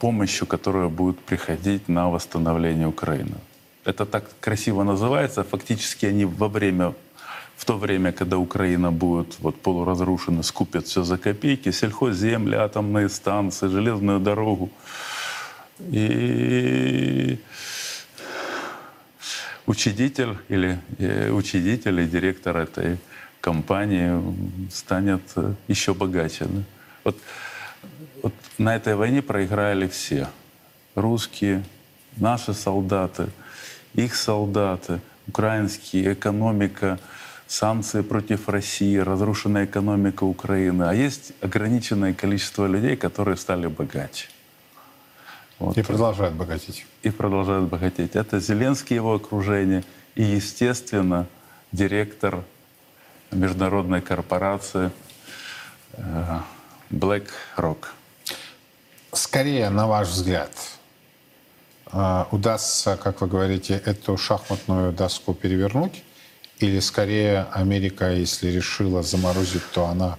[0.00, 3.36] помощью, которая будет приходить на восстановление Украины.
[3.84, 5.44] Это так красиво называется.
[5.44, 6.94] Фактически они во время
[7.60, 13.68] в то время, когда Украина будет вот полуразрушена, скупят все за копейки, сельхозземли, атомные станции,
[13.68, 14.70] железную дорогу.
[15.78, 17.38] И
[19.66, 22.98] учредитель или э, учредитель и директор этой
[23.40, 24.20] компании
[24.70, 26.44] станет э, еще богаче.
[26.44, 26.62] да.
[27.04, 27.16] Вот,
[28.22, 30.28] вот на этой войне проиграли все.
[30.94, 31.64] Русские,
[32.16, 33.28] наши солдаты,
[33.94, 36.98] их солдаты, украинские, экономика,
[37.46, 40.84] санкции против России, разрушенная экономика Украины.
[40.84, 44.28] А есть ограниченное количество людей, которые стали богаче.
[45.58, 45.76] Вот.
[45.76, 46.86] И продолжают богатеть.
[47.02, 48.16] И продолжают богатеть.
[48.16, 51.26] Это Зеленский его окружение и, естественно,
[51.72, 52.44] директор
[53.32, 54.90] международной корпорации
[55.92, 56.40] э,
[56.90, 57.86] BlackRock.
[59.12, 60.52] Скорее, на ваш взгляд,
[61.92, 66.02] э, удастся, как вы говорите, эту шахматную доску перевернуть?
[66.58, 70.18] Или скорее Америка, если решила заморозить, то она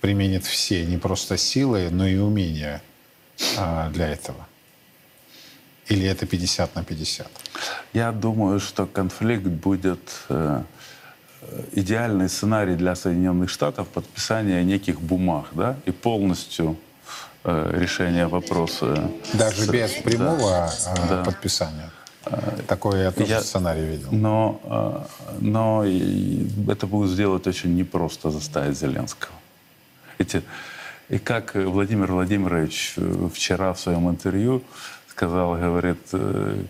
[0.00, 2.82] применит все, не просто силы, но и умения
[3.56, 4.46] э, для этого?
[5.88, 7.30] Или это 50 на 50?
[7.94, 10.00] Я думаю, что конфликт будет
[11.72, 16.76] идеальный сценарий для Соединенных Штатов подписания неких бумаг, да, и полностью
[17.44, 19.10] э, решение вопроса.
[19.34, 21.24] Даже с- без прямого э, Да.
[21.24, 21.90] подписания.
[22.66, 24.08] Такой я тоже Я- сценарий видел.
[24.10, 25.84] Но, э, но
[26.72, 29.32] это будет сделать очень непросто заставить Зеленского.
[30.18, 30.42] Эти,
[31.08, 34.62] и как э, Владимир Владимирович э, вчера в своем интервью
[35.10, 36.64] сказал, говорит, э,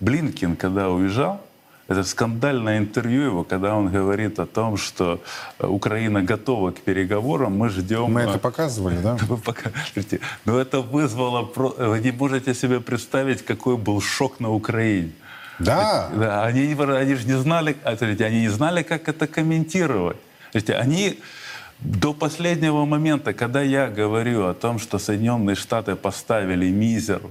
[0.00, 1.40] Блинкин, когда уезжал,
[1.88, 5.20] это скандальное интервью его, когда он говорит о том, что
[5.58, 8.12] э, Украина готова к переговорам, мы ждем...
[8.12, 9.16] Мы э, это показывали, да?
[9.28, 10.20] вы покажете.
[10.44, 11.42] Но это вызвало...
[11.42, 15.12] Вы не можете себе представить, какой был шок на Украине.
[15.58, 16.10] Да.
[16.14, 20.16] Да, они, они же не знали, а, они не знали, как это комментировать.
[20.68, 21.18] Они
[21.80, 27.22] до последнего момента, когда я говорю о том, что Соединенные Штаты поставили мизер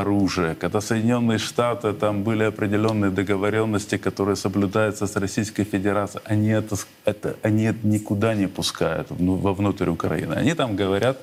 [0.00, 6.76] оружия, когда Соединенные Штаты, там были определенные договоренности, которые соблюдаются с Российской Федерацией, они это,
[7.04, 10.34] это они это никуда не пускают ну, вовнутрь Украины.
[10.34, 11.18] Они там говорят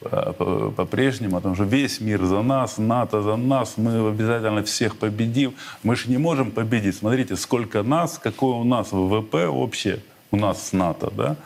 [0.00, 4.96] по- по-прежнему о том, что весь мир за нас, НАТО за нас, мы обязательно всех
[4.96, 5.54] победим.
[5.82, 6.96] Мы же не можем победить.
[6.96, 11.36] Смотрите, сколько нас, какое у нас ВВП общее, у нас с НАТО, да,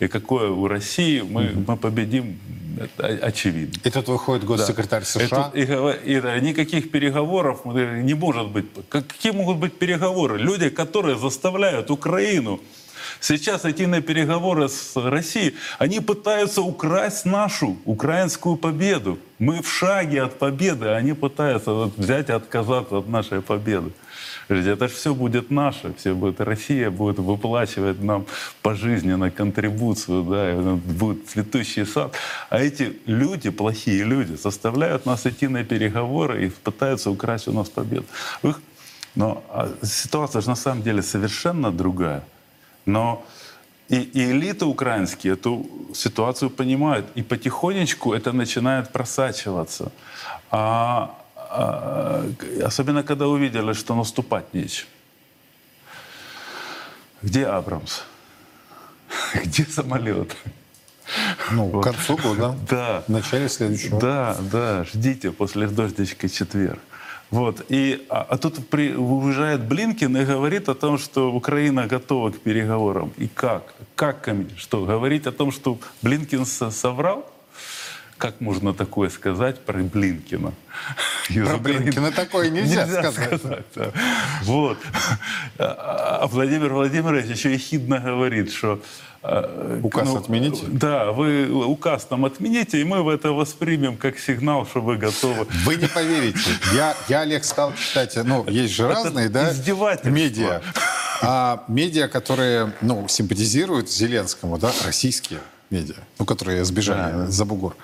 [0.00, 2.38] и какое у России, мы, мы победим,
[3.22, 3.74] очевидно.
[3.84, 5.22] И тут выходит госсекретарь США.
[5.24, 5.50] Это-
[6.04, 8.64] и, и да, никаких переговоров э, не может быть.
[8.88, 10.38] Как- Какие могут быть переговоры?
[10.38, 12.60] Люди, которые заставляют Украину
[13.20, 19.18] сейчас идти на переговоры с Россией, они пытаются украсть нашу украинскую победу.
[19.38, 23.92] Мы в шаге от победы, а они пытаются вот взять и отказаться от нашей победы.
[24.48, 28.26] Это же все будет наше, все будет Россия будет выплачивать нам
[28.62, 32.14] пожизненно контрибуцию, да, будет цветущий сад.
[32.50, 37.68] А эти люди, плохие люди, заставляют нас идти на переговоры и пытаются украсть у нас
[37.68, 38.06] победу.
[39.14, 42.22] Но а, ситуация же на самом деле совершенно другая.
[42.86, 43.24] Но
[43.88, 49.92] и, и элиты украинские эту ситуацию понимают, и потихонечку это начинает просачиваться.
[50.50, 51.14] А,
[51.52, 54.86] особенно когда увидели, что наступать нечем.
[57.22, 58.02] Где Абрамс?
[59.44, 60.36] Где самолет?
[61.50, 62.56] Ну, к концу года.
[62.70, 63.02] Да.
[63.06, 64.00] В начале следующего.
[64.00, 66.78] Да, да, ждите после дождичка четверг.
[67.30, 67.64] Вот.
[67.70, 72.40] И, а, а тут при, уезжает Блинкин и говорит о том, что Украина готова к
[72.40, 73.12] переговорам.
[73.16, 73.74] И как?
[73.94, 74.28] Как?
[74.28, 77.24] коми- Что, говорить о том, что Блинкин со- соврал?
[78.22, 80.52] Как можно такое сказать про Блинкина?
[81.28, 81.80] Из Про Украины.
[81.80, 83.40] Блинкина такое нельзя сказать.
[83.74, 83.90] да.
[84.42, 84.78] Вот.
[85.58, 88.80] А а Владимир Владимирович еще ехидно говорит, что...
[89.24, 90.66] э, Указ отмените?
[90.68, 95.48] Да, вы указ там отмените, и мы это воспримем как сигнал, что вы готовы.
[95.64, 96.50] Вы не поверите.
[96.76, 99.52] Я, я Олег стал читать, ну, есть же разные, да,
[100.04, 100.62] медиа.
[101.22, 107.26] А медиа, которые, ну, симпатизируют Зеленскому, да, российские медиа, ну, которые сбежали Да.
[107.26, 107.74] за бугор,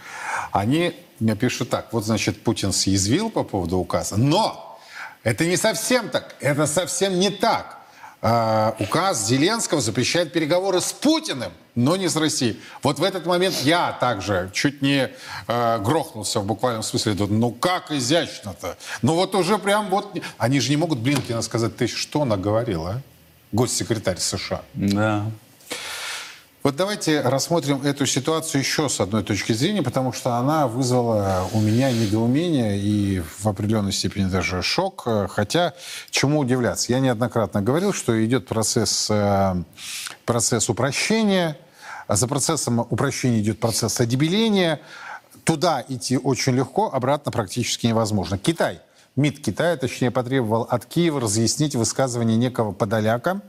[0.52, 4.78] они мне пишут так, вот, значит, Путин съязвил по поводу указа, но
[5.24, 7.78] это не совсем так, это совсем не так.
[8.20, 12.60] А, указ Зеленского запрещает переговоры с Путиным, но не с Россией.
[12.82, 15.10] Вот в этот момент я также чуть не
[15.46, 17.14] э, грохнулся в буквальном смысле.
[17.14, 18.76] Ну как изящно-то?
[19.02, 20.18] Ну вот уже прям вот...
[20.36, 23.00] Они же не могут Блинкина сказать, ты что наговорил, а?
[23.52, 24.62] Госсекретарь США.
[24.74, 25.30] Да.
[26.68, 31.60] Вот давайте рассмотрим эту ситуацию еще с одной точки зрения, потому что она вызвала у
[31.62, 35.08] меня недоумение и в определенной степени даже шок.
[35.30, 35.72] Хотя,
[36.10, 36.92] чему удивляться?
[36.92, 39.62] Я неоднократно говорил, что идет процесс, э,
[40.26, 41.56] процесс упрощения,
[42.06, 44.82] за процессом упрощения идет процесс одебеления.
[45.44, 48.36] Туда идти очень легко, обратно практически невозможно.
[48.36, 48.80] Китай–
[49.18, 53.40] МИД Китая, точнее, потребовал от Киева разъяснить высказывание некого Подоляка,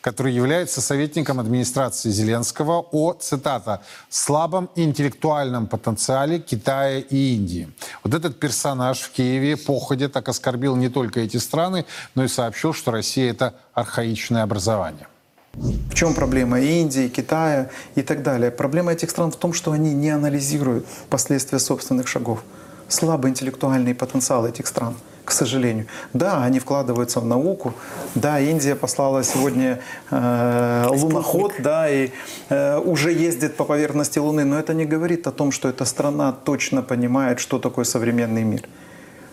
[0.00, 7.68] который является советником администрации Зеленского о, цитата, «слабом интеллектуальном потенциале Китая и Индии».
[8.04, 12.72] Вот этот персонаж в Киеве походе так оскорбил не только эти страны, но и сообщил,
[12.72, 15.08] что Россия— это архаичное образование.
[15.54, 18.52] В чем проблема Индии, Китая и так далее?
[18.52, 22.44] Проблема этих стран в том, что они не анализируют последствия собственных шагов.
[22.86, 24.94] Слабый интеллектуальный потенциал этих стран–
[25.26, 25.86] к сожалению.
[26.12, 27.74] Да, они вкладываются в науку.
[28.14, 32.10] Да, Индия послала сегодня э, луноход, да, и
[32.48, 36.32] э, уже ездит по поверхности Луны, но это не говорит о том, что эта страна
[36.32, 38.62] точно понимает, что такое современный мир.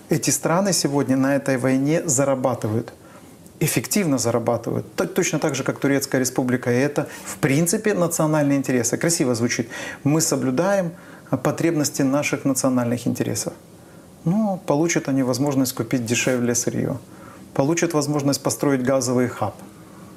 [0.09, 2.93] Эти страны сегодня на этой войне зарабатывают
[3.59, 4.85] эффективно зарабатывают.
[5.13, 6.69] Точно так же, как Турецкая республика.
[6.69, 8.97] И это, в принципе, национальные интересы.
[8.97, 9.69] Красиво звучит.
[10.03, 10.91] Мы соблюдаем
[11.37, 13.53] потребности наших национальных интересов.
[14.25, 16.97] Ну, получат они возможность купить дешевле сырье.
[17.53, 19.55] Получат возможность построить газовый хаб.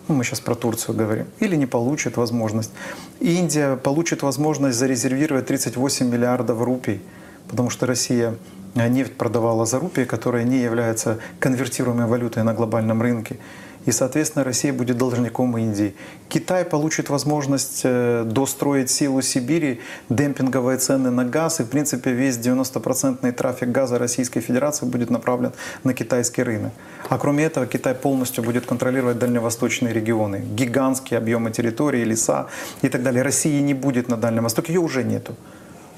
[0.09, 1.27] Ну, мы сейчас про Турцию говорим.
[1.41, 2.71] Или не получат возможность.
[3.19, 7.03] Индия получит возможность зарезервировать 38 миллиардов рупий,
[7.49, 8.37] потому что Россия
[8.75, 13.39] нефть продавала за рупии, которая не является конвертируемой валютой на глобальном рынке
[13.87, 15.95] и, соответственно, Россия будет должником Индии.
[16.29, 22.37] Китай получит возможность э, достроить силу Сибири, демпинговые цены на газ, и, в принципе, весь
[22.37, 25.53] 90% трафик газа Российской Федерации будет направлен
[25.85, 26.73] на китайский рынок.
[27.09, 32.49] А кроме этого, Китай полностью будет контролировать дальневосточные регионы, гигантские объемы территории, леса
[32.83, 33.23] и так далее.
[33.23, 35.35] России не будет на Дальнем Востоке, ее уже нету.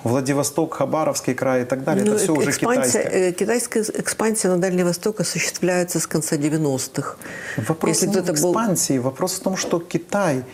[0.09, 2.05] Владивосток, Хабаровский край и так далее.
[2.05, 3.03] Ну, это все уже китайское.
[3.03, 7.17] Э, китайская экспансия на Дальний Восток осуществляется с конца 90-х.
[7.57, 9.05] Вопрос Если не в экспансии, был...
[9.05, 10.45] вопрос в том, что Китай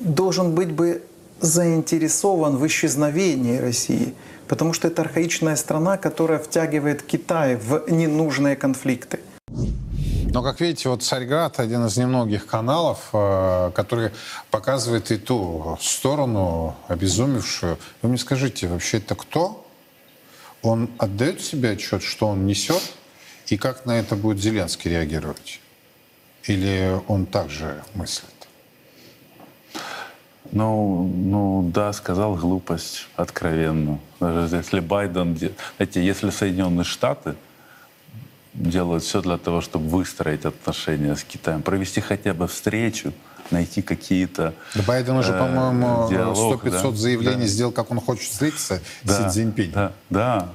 [0.00, 1.02] должен быть бы
[1.40, 4.14] заинтересован в исчезновении России,
[4.48, 9.20] потому что это архаичная страна, которая втягивает Китай в ненужные конфликты.
[10.30, 14.10] Но, как видите, вот Царьград один из немногих каналов, э, который
[14.50, 17.78] показывает и ту сторону, обезумевшую.
[18.02, 19.66] Вы мне скажите, вообще это кто?
[20.60, 22.82] Он отдает себе отчет, что он несет?
[23.46, 25.60] И как на это будет Зеленский реагировать?
[26.44, 28.28] Или он также мыслит?
[30.52, 33.98] Ну, ну да, сказал глупость откровенно.
[34.20, 35.38] Даже если Байден,
[35.76, 37.34] знаете, если Соединенные Штаты–
[38.54, 43.12] делают все для того, чтобы выстроить отношения с Китаем, провести хотя бы встречу,
[43.50, 46.92] найти какие-то да Байден уже, э, по-моему, 100-500 да?
[46.92, 47.46] заявлений да.
[47.46, 49.72] сделал, как он хочет встретиться да, с Си Цзиньпинь.
[49.72, 50.48] Да, да.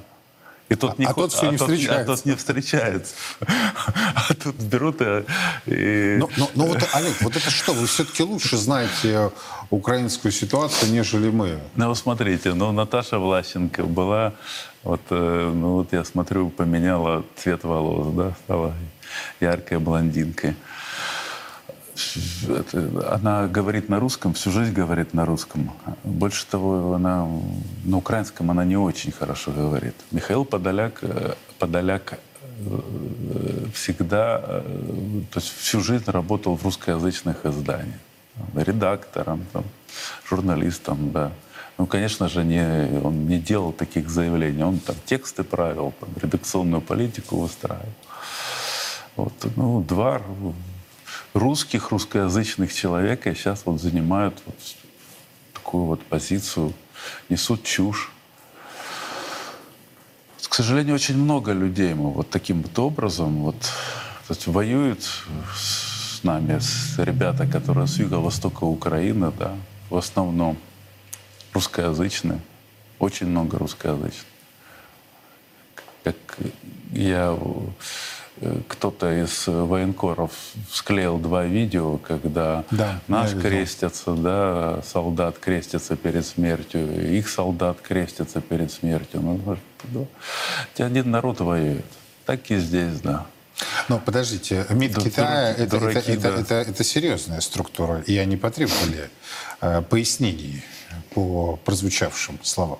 [0.70, 2.12] И тот а, не, а тот все а не тот, встречается.
[2.12, 3.14] А тот не встречается.
[4.14, 5.24] А тут берут и...
[5.66, 6.16] и...
[6.18, 7.74] Но, но, но вот, Олег, вот это что?
[7.74, 9.30] Вы все-таки лучше знаете
[9.68, 11.58] украинскую ситуацию, нежели мы.
[11.76, 14.32] Ну, смотрите, ну, Наташа Влащенко была
[14.84, 18.74] вот, э, ну вот я смотрю, поменяла цвет волос, да, стала
[19.40, 20.54] яркой блондинкой.
[23.08, 25.70] Она говорит на русском, всю жизнь говорит на русском.
[26.02, 27.26] Больше того, она
[27.84, 29.94] на украинском она не очень хорошо говорит.
[30.10, 32.18] Михаил Подоляк, э, Подоляк
[32.58, 38.00] э, всегда, то есть всю жизнь работал в русскоязычных изданиях.
[38.54, 39.64] Редактором, там,
[40.28, 41.32] журналистом, да.
[41.76, 44.62] Ну, конечно же, не, он не делал таких заявлений.
[44.62, 47.88] Он там тексты правил, там, редакционную политику выстраивал.
[49.16, 50.22] Вот, ну, два
[51.34, 54.56] русских, русскоязычных человека сейчас вот занимают вот
[55.52, 56.72] такую вот позицию,
[57.28, 58.12] несут чушь.
[60.48, 63.56] К сожалению, очень много людей мы вот таким вот образом вот,
[64.28, 65.02] есть воюют
[65.56, 69.56] с нами, с ребята, которые с юго-востока Украины, да,
[69.90, 70.56] в основном
[71.54, 72.40] русскоязычные,
[72.98, 74.26] очень много русскоязычных.
[76.02, 76.16] Как
[76.92, 77.38] я
[78.40, 80.32] э, кто-то из военкоров
[80.70, 88.40] склеил два видео, когда да, наш крестится, да, солдат крестится перед смертью, их солдат крестится
[88.42, 89.20] перед смертью.
[89.22, 89.58] Ну,
[90.76, 90.84] да.
[90.84, 91.86] один народ воюет.
[92.26, 93.26] Так и здесь, да.
[93.88, 96.28] Но подождите, МИД да, Китая дураки, это, дураки, это, да.
[96.28, 99.10] это, это, это серьезная структура, и они потребовали
[99.60, 100.62] э, пояснений
[101.14, 102.78] по прозвучавшим словам.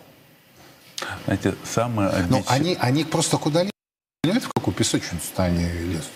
[1.24, 3.72] Знаете, самое Но они, они просто куда лезут?
[4.22, 6.10] Понимаете, в какую песочницу они лезут?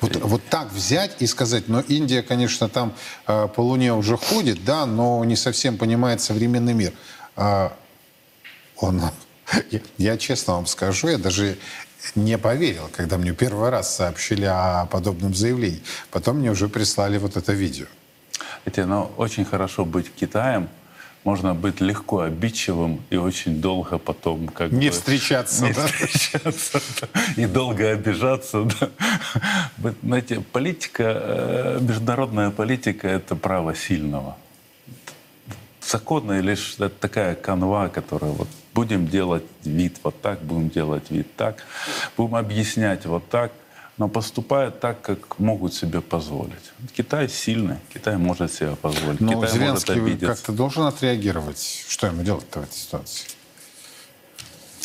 [0.00, 2.94] Вот, вот так взять и сказать, но Индия, конечно, там
[3.26, 6.92] э, по Луне уже ходит, да, но не совсем понимает современный мир.
[7.34, 7.76] А,
[8.76, 9.02] он,
[9.70, 11.58] я, я честно вам скажу, я даже
[12.14, 15.82] не поверил, когда мне первый раз сообщили о подобном заявлении.
[16.10, 17.86] Потом мне уже прислали вот это видео.
[18.66, 20.68] Знаете, но очень хорошо быть Китаем,
[21.22, 25.86] можно быть легко обидчивым и очень долго потом как Не бы, встречаться, не да?
[25.86, 28.64] встречаться да, и долго обижаться.
[28.64, 29.92] Да.
[30.02, 34.36] Знаете, политика, э, международная политика— это право сильного.
[35.80, 41.64] Законы лишь такая канва, которая вот будем делать вид вот так, будем делать вид так,
[42.16, 43.52] будем объяснять вот так,
[43.98, 46.72] но поступают так, как могут себе позволить.
[46.94, 49.20] Китай сильный, Китай может себе позволить.
[49.20, 51.84] Но Китай может Зеленский как-то должен отреагировать.
[51.88, 53.26] Что ему делать-то в этой ситуации?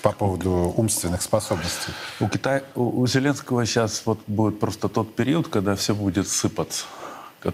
[0.01, 1.91] По поводу умственных способностей.
[2.19, 6.85] У, Китая, у, у Зеленского сейчас вот будет просто тот период, когда все будет сыпаться.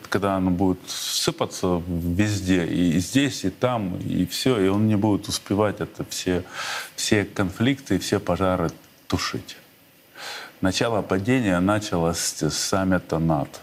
[0.09, 5.27] Когда оно будет сыпаться везде, и здесь, и там, и все, и он не будет
[5.27, 6.43] успевать это все,
[6.95, 8.69] все конфликты и все пожары
[9.07, 9.57] тушить.
[10.61, 13.59] Начало падения началось с саммита НАТО.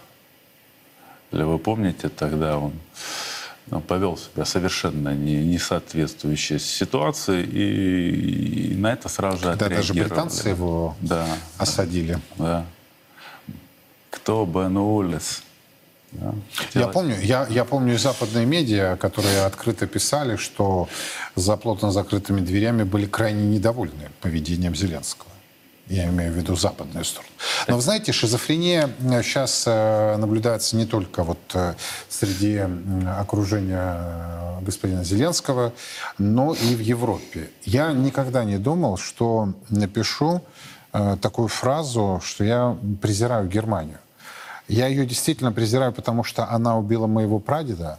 [1.33, 2.73] Или вы помните, тогда он
[3.67, 9.69] ну, повел себя совершенно не, не соответствующей ситуации, и, и на это сразу же Когда
[9.69, 11.27] даже британцы его Да,
[11.59, 12.19] осадили.
[12.37, 12.65] да.
[14.11, 15.43] Кто бы улиц.
[16.13, 16.33] Да.
[16.75, 20.89] Я помню, я, я помню западные медиа, которые открыто писали, что
[21.35, 25.34] за плотно закрытыми дверями были крайне недовольны поведением Зеленского.
[25.89, 27.31] Я имею в виду западную сторону.
[27.69, 28.89] Но вы знаете, шизофрения
[29.23, 31.75] сейчас наблюдается не только вот э,
[32.09, 32.63] среди
[33.19, 35.73] окружения э, господина Зеленского,
[36.19, 37.51] но и в Европе.
[37.65, 40.43] Я никогда не думал, что напишу
[40.93, 43.99] э, такую фразу, что я презираю Германию.
[44.69, 47.99] Я ее действительно презираю, потому что она убила моего прадеда.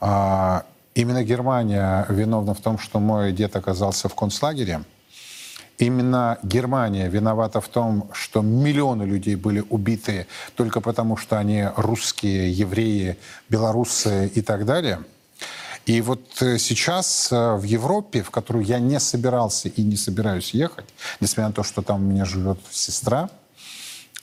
[0.00, 4.82] А, именно Германия виновна в том, что мой дед оказался в концлагере.
[5.78, 12.52] Именно Германия виновата в том, что миллионы людей были убиты только потому, что они русские,
[12.52, 13.16] евреи,
[13.48, 15.00] белорусы и так далее.
[15.86, 20.54] И вот э, сейчас э, в Европе, в которую я не собирался и не собираюсь
[20.54, 20.86] ехать,
[21.20, 23.28] несмотря на то, что там у меня живет сестра,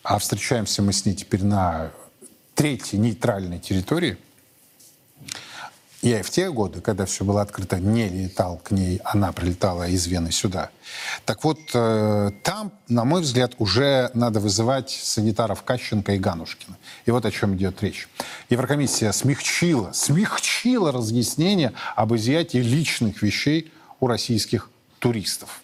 [0.03, 1.91] а встречаемся мы с ней теперь на
[2.55, 4.17] третьей нейтральной территории.
[6.01, 9.87] Я и в те годы, когда все было открыто, не летал к ней, она прилетала
[9.87, 10.71] из Вены сюда.
[11.25, 16.75] Так вот, э, там, на мой взгляд, уже надо вызывать санитаров Кащенко и Ганушкина.
[17.05, 18.09] И вот о чем идет речь.
[18.49, 25.61] Еврокомиссия смягчила, смягчила разъяснение об изъятии личных вещей у российских туристов.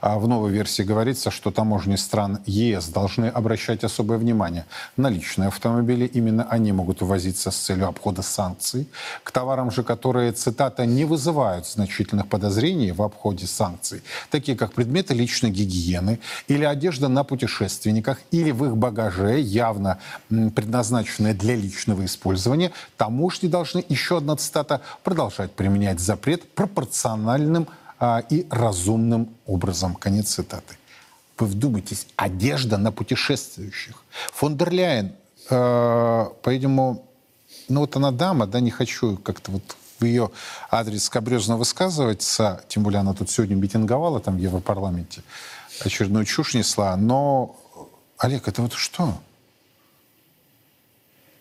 [0.00, 4.66] А В новой версии говорится, что таможни стран ЕС должны обращать особое внимание
[4.96, 6.06] на личные автомобили.
[6.06, 8.88] Именно они могут ввозиться с целью обхода санкций.
[9.22, 15.14] К товарам же, которые, цитата, не вызывают значительных подозрений в обходе санкций, такие как предметы
[15.14, 19.98] личной гигиены или одежда на путешественниках, или в их багаже, явно
[20.28, 27.68] предназначенные для личного использования, таможни должны, еще одна цитата, продолжать применять запрет пропорциональным
[28.30, 29.94] и разумным образом.
[29.94, 30.76] Конец цитаты.
[31.38, 34.02] Вы вдумайтесь, одежда на путешествующих.
[34.32, 35.12] Фон дер Ляйен,
[35.48, 37.04] э, по-видимому,
[37.68, 40.30] ну вот она дама, да, не хочу как-то вот в ее
[40.70, 45.22] адрес скобрезно высказываться, тем более она тут сегодня митинговала там в Европарламенте,
[45.84, 47.56] очередную чушь несла, но,
[48.18, 49.18] Олег, это вот что?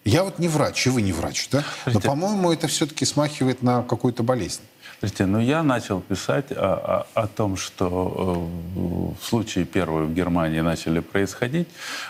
[0.06, 1.64] Я вот не врач, и вы не врач, да?
[1.86, 4.62] Но, по-моему, это все-таки смахивает на какую-то болезнь.
[5.00, 10.14] Слушайте, ну я начал писать о, о- о том, что э, в случае первой в
[10.14, 11.70] Германии начали происходить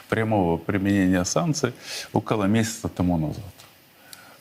[0.10, 1.74] прямого применения санкций
[2.14, 3.44] около месяца тому назад.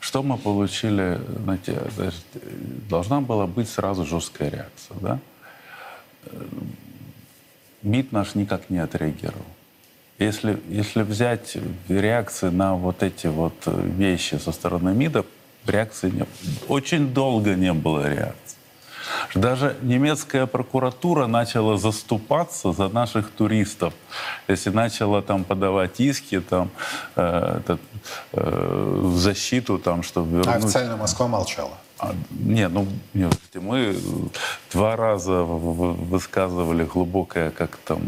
[0.00, 2.10] Что мы получили, знаете, э,
[2.88, 5.18] должна была быть сразу жесткая реакция, да?
[6.24, 6.44] Э,
[7.82, 9.44] МИД наш никак не отреагировал.
[10.18, 15.26] Если, если взять реакции на вот эти вот вещи со стороны МИДа,
[15.68, 16.28] реакции не было.
[16.68, 18.48] Очень долго не было реакции.
[19.34, 23.94] Даже немецкая прокуратура начала заступаться за наших туристов.
[24.48, 26.70] Если начала там подавать иски там,
[27.16, 27.80] э, этот,
[28.32, 30.64] э, в защиту, там, чтобы А вернуть...
[30.64, 31.72] официально Москва молчала.
[31.98, 33.96] А, не, ну, нет, мы
[34.72, 38.00] два раза высказывали глубокое, как там,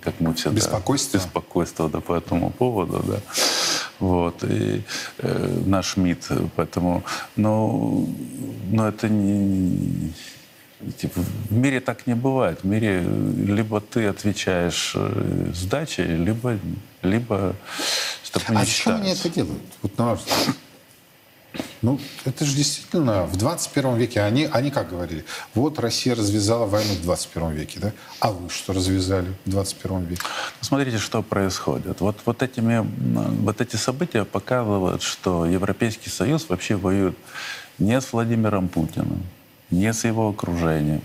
[0.00, 0.56] как мы всегда...
[0.56, 1.18] Беспокойство?
[1.18, 3.20] Беспокойство, да, по этому поводу, да.
[3.98, 4.82] Вот, и
[5.18, 7.04] э, наш МИД, поэтому,
[7.36, 8.08] ну,
[8.70, 10.12] но это не...
[10.98, 12.60] Типа, в мире так не бывает.
[12.62, 16.58] В мире либо ты отвечаешь э, сдачей, либо,
[17.02, 17.54] либо
[18.24, 19.62] чтобы А зачем они это делают?
[19.82, 20.56] Вот на ваш взгляд.
[21.82, 24.22] Ну, это же действительно в 21 веке.
[24.22, 25.24] Они, они как говорили?
[25.54, 27.92] Вот Россия развязала войну в 21 веке, да?
[28.20, 30.22] А вы что развязали в 21 веке?
[30.60, 32.00] Смотрите, что происходит.
[32.00, 32.86] Вот, вот, этими,
[33.42, 37.16] вот эти события показывают, что Европейский Союз вообще воюет
[37.78, 39.22] не с Владимиром Путиным,
[39.70, 41.02] не с его окружением,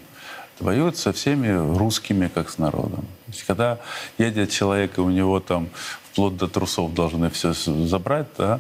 [0.60, 3.02] воюет со всеми русскими, как с народом.
[3.26, 3.78] То есть, когда
[4.18, 5.70] едет человек, и у него там
[6.12, 8.60] вплоть до трусов должны все забрать, да,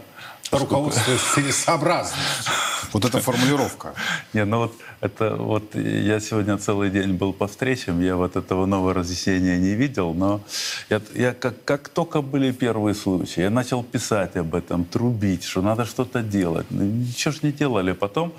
[0.51, 2.53] Руководствуясь целесообразностью.
[2.93, 3.93] Вот эта формулировка.
[4.33, 8.65] Не, ну вот это вот я сегодня целый день был по встречам, я вот этого
[8.65, 10.41] нового разъяснения не видел, но
[10.89, 15.61] я, я как, как только были первые случаи, я начал писать об этом, трубить, что
[15.61, 16.67] надо что-то делать.
[16.69, 17.93] Ну, ничего ж не делали.
[17.93, 18.33] Потом,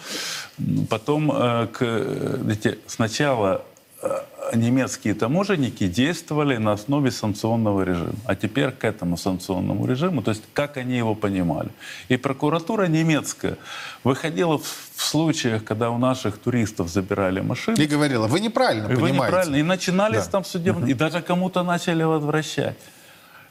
[0.89, 3.65] потом э, к, видите, сначала
[4.03, 4.09] э,
[4.55, 8.13] немецкие таможенники действовали на основе санкционного режима.
[8.25, 11.71] А теперь к этому санкционному режиму, то есть как они его понимали.
[12.09, 13.57] И прокуратура немецкая
[14.05, 17.77] выходила в, в случаях, когда у наших туристов забирали машины.
[17.81, 19.13] И говорила, вы неправильно и понимаете.
[19.19, 19.57] Вы неправильно.
[19.57, 20.31] И начинались Да.
[20.31, 22.77] там судебные, и даже кому-то начали возвращать.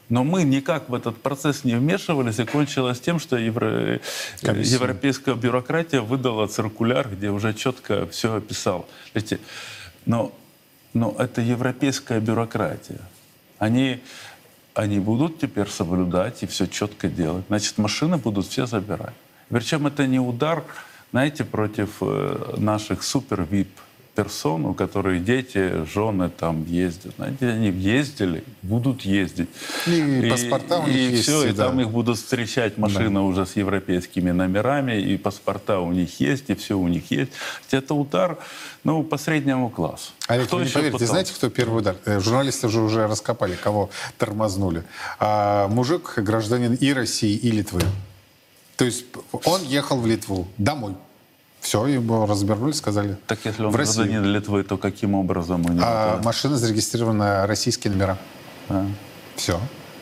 [0.08, 4.00] Но мы никак в этот процесс не вмешивались, и кончилось тем, что евро-
[4.42, 4.74] Комиссия.
[4.74, 8.88] европейская бюрократия выдала циркуляр, где уже четко все описал.
[9.14, 9.38] Видите,
[10.06, 10.32] но,
[10.94, 13.00] но это европейская бюрократия.
[13.58, 14.00] Они,
[14.74, 17.44] они будут теперь соблюдать и все четко делать.
[17.48, 19.14] Значит, машины будут все забирать.
[19.48, 20.64] Причем это не удар,
[21.10, 23.68] знаете, против э, наших супер-вип
[24.20, 27.14] персон, у которых дети, жены там ездят.
[27.16, 29.48] Знаете, они ездили, будут ездить.
[29.86, 31.66] И паспорта у них и есть, все, и да.
[31.66, 36.54] там их будут встречать машина уже с европейскими номерами, и паспорта у них есть, и
[36.54, 37.32] все у них есть.
[37.70, 38.36] Это удар,
[38.84, 40.12] ну, по среднему классу.
[40.28, 41.12] Олег, Кто вы не поверите, пытался?
[41.12, 41.96] знаете, кто первый удар?
[42.04, 44.82] Э, Журналисты же уже раскопали, кого тормознули.
[45.18, 47.80] А, мужик, гражданин и России, и Литвы.
[48.76, 49.06] То есть
[49.44, 50.94] он ехал в Литву домой.
[51.60, 53.16] Все, его развернули, сказали.
[53.26, 54.06] Так если он в Россию.
[54.06, 55.84] гражданин Литвы, то каким образом у него?
[55.84, 58.16] А это- машина зарегистрирована российские номера.
[58.68, 58.86] А.
[59.36, 59.60] Все.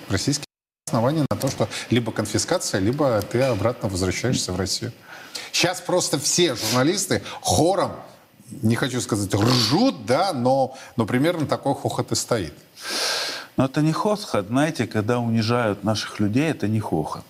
[0.08, 0.44] Российские
[0.86, 4.92] основания на то, что либо конфискация, либо ты обратно возвращаешься в Россию.
[5.52, 7.92] Сейчас просто все журналисты хором,
[8.62, 12.54] не хочу сказать, ржут, да, но, но примерно такой хохот и стоит.
[13.56, 17.24] Но это не хохот, знаете, когда унижают наших людей, это не хохот.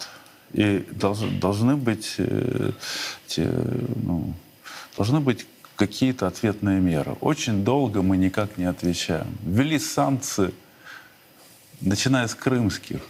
[0.53, 2.73] И долж- должны быть, э,
[3.27, 3.51] те,
[4.03, 4.33] ну,
[4.97, 5.47] должны быть
[5.77, 7.13] какие-то ответные меры.
[7.21, 9.27] Очень долго мы никак не отвечаем.
[9.45, 10.53] Ввели санкции,
[11.81, 13.01] начиная с крымских.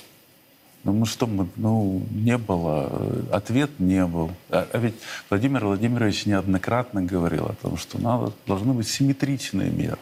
[0.85, 4.31] Ну, мы что, мы, ну, не было, ответ не был.
[4.49, 4.95] А, а ведь
[5.29, 9.99] Владимир Владимирович неоднократно говорил о том, что надо, должны быть симметричные меры.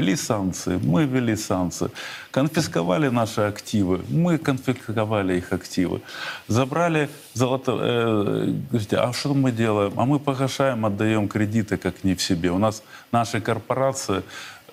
[0.00, 1.90] Ввели санкции, мы ввели санкции.
[2.30, 6.00] Конфисковали наши активы, мы конфисковали их активы.
[6.48, 7.72] Забрали золото...
[7.78, 9.92] э, говорите, а что мы делаем?
[9.96, 12.50] А мы погашаем, отдаем кредиты как не в себе.
[12.50, 12.82] У нас
[13.12, 14.22] наши корпорации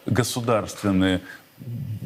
[0.06, 1.20] государственные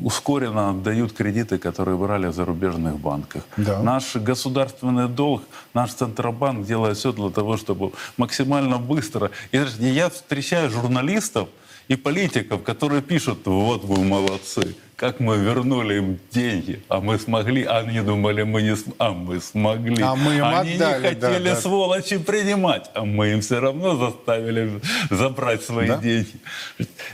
[0.02, 3.44] ускоренно отдают кредиты, которые брали в зарубежных банках.
[3.58, 3.84] Да.
[3.84, 5.44] Наш государственный долг,
[5.76, 9.30] наш Центробанк делает все для того, чтобы максимально быстро...
[9.52, 11.50] И я встречаю журналистов
[11.92, 17.64] и политиков, которые пишут, вот вы молодцы, как мы вернули им деньги, а мы смогли,
[17.64, 20.00] а они думали, мы не см- а мы смогли.
[20.04, 21.56] А мы им они отдали, не да, хотели да.
[21.56, 24.80] сволочи принимать, а мы им все равно заставили
[25.10, 25.98] забрать свои Да.
[25.98, 26.36] деньги.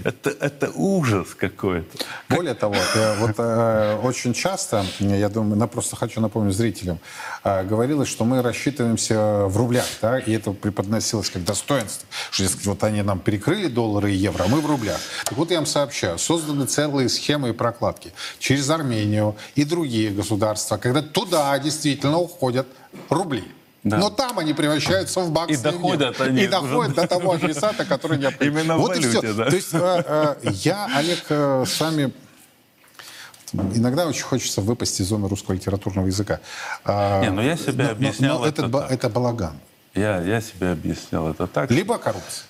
[0.04, 1.98] Это, это ужас какой-то.
[2.28, 7.00] Более того, э, вот э, очень часто, я думаю, на, просто хочу напомнить зрителям,
[7.46, 12.66] э, говорилось, что мы рассчитываемся в рублях, да, и это преподносилось как достоинство, что, дескать,
[12.66, 15.00] вот они нам перекрыли доллары и евро, а мы в рублях.
[15.24, 20.78] Так вот я вам сообщаю, созданы целые схемы и прокладки через Армению и другие государства,
[20.78, 22.68] когда туда действительно уходят
[23.10, 23.44] рубли.
[23.84, 23.98] Да.
[23.98, 25.54] Но там они превращаются в баксы.
[25.54, 26.30] И доходят мир.
[26.30, 28.54] они И доходят до того адресата, который необходим.
[28.58, 29.22] Именно в вот и все.
[29.22, 29.46] валюте, да.
[29.50, 32.12] То есть э, э, я, Олег, э, с вами
[33.54, 36.42] Иногда очень хочется выпасть из зоны русского литературного языка.
[36.84, 38.92] А, Не, ну я себя но- но- объяснял но это это, ба- так.
[38.92, 39.58] это балаган.
[39.96, 41.72] Я, я себе объяснял это так.
[41.72, 42.44] Либо коррупция.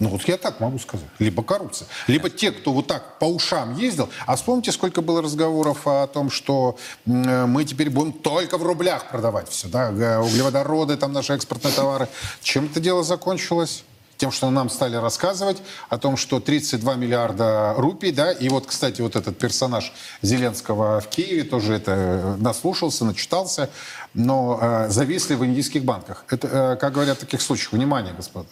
[0.00, 1.06] Ну вот я так могу сказать.
[1.18, 1.86] Либо коррупция.
[2.06, 4.08] Либо те, кто вот так по ушам ездил.
[4.26, 9.10] А вспомните, сколько было разговоров о том, что э, мы теперь будем только в рублях
[9.10, 9.68] продавать все.
[9.68, 9.90] Да?
[10.22, 12.08] Углеводороды, там наши экспортные товары.
[12.40, 13.84] Чем это дело закончилось?
[14.16, 19.00] Тем, что нам стали рассказывать о том, что 32 миллиарда рупий, да, и вот, кстати,
[19.00, 23.70] вот этот персонаж Зеленского в Киеве тоже это э, наслушался, начитался,
[24.12, 26.24] но э, зависли в индийских банках.
[26.28, 28.48] Это, э, как говорят в таких случаях, внимание, господа,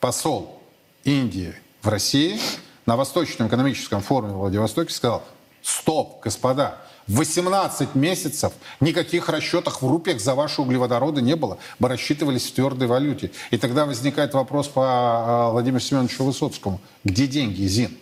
[0.00, 0.60] посол
[1.04, 2.38] Индии в России
[2.86, 5.24] на Восточном экономическом форуме в Владивостоке сказал,
[5.62, 6.78] стоп, господа,
[7.08, 11.58] 18 месяцев никаких расчетов в рупиях за ваши углеводороды не было.
[11.78, 13.30] Мы рассчитывались в твердой валюте.
[13.50, 16.80] И тогда возникает вопрос по а, Владимиру Семеновичу Высоцкому.
[17.04, 17.96] Где деньги, Зин?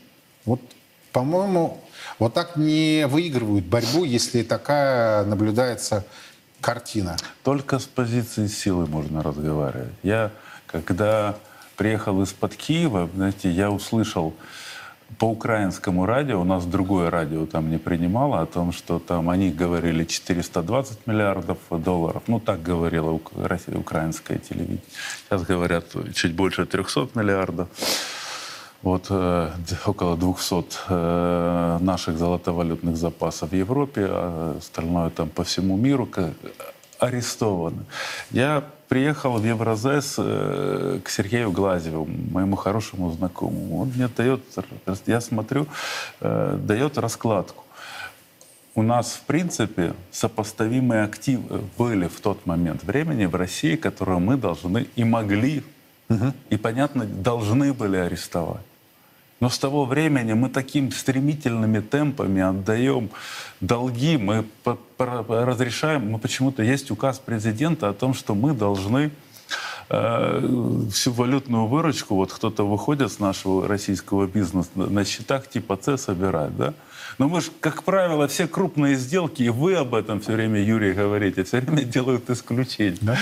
[0.44, 0.60] Вот,
[1.12, 1.80] по-моему,
[2.18, 6.04] вот так не выигрывают борьбу, если такая наблюдается
[6.60, 7.16] картина.
[7.44, 9.92] Только с позиции силы можно разговаривать.
[10.02, 10.32] Я,
[10.66, 11.36] когда
[11.76, 14.34] приехал из-под Киева, знаете, я услышал
[15.18, 19.50] по украинскому радио, у нас другое радио там не принимало, о том, что там они
[19.50, 22.24] говорили 420 миллиардов долларов.
[22.26, 24.80] Ну, так говорило Россия- украинское телевидение.
[25.28, 27.68] Сейчас говорят чуть больше 300 миллиардов.
[28.82, 29.50] Вот э,
[29.86, 36.34] около 200 э, наших золотовалютных запасов в Европе, а остальное там по всему миру ка-
[36.98, 37.84] арестовано.
[38.32, 43.82] Я приехал в Евразес э, к Сергею Глазеву, моему хорошему знакомому.
[43.82, 44.40] Он мне дает,
[45.06, 45.66] я смотрю,
[46.20, 47.64] э, дает раскладку.
[48.74, 54.36] У нас, в принципе, сопоставимые активы были в тот момент времени в России, которые мы
[54.36, 55.62] должны и могли,
[56.50, 58.62] и, понятно, должны были арестовать.
[59.40, 63.10] Но с того времени мы таким стремительными темпами отдаем
[63.60, 64.46] долги, мы
[64.98, 69.10] разрешаем, мы почему-то есть указ президента о том, что мы должны
[69.90, 75.98] э, всю валютную выручку, вот кто-то выходит с нашего российского бизнеса на- счетах типа С
[75.98, 76.74] собирать, да?
[77.18, 80.92] Но мы же, как правило, все крупные сделки, и вы об этом все время, Юрий,
[80.92, 82.98] говорите, все время делают исключения.
[83.00, 83.16] Да?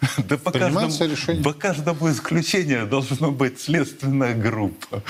[0.28, 1.42] Да по каждому, решение.
[1.42, 5.02] по каждому исключению должна быть следственная группа.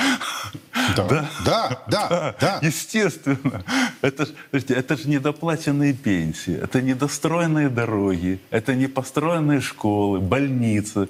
[0.96, 2.58] Да, да, да, да.
[2.62, 3.64] Естественно.
[4.02, 11.08] Это это же недоплаченные пенсии, это недостроенные дороги, это не построенные школы, больницы.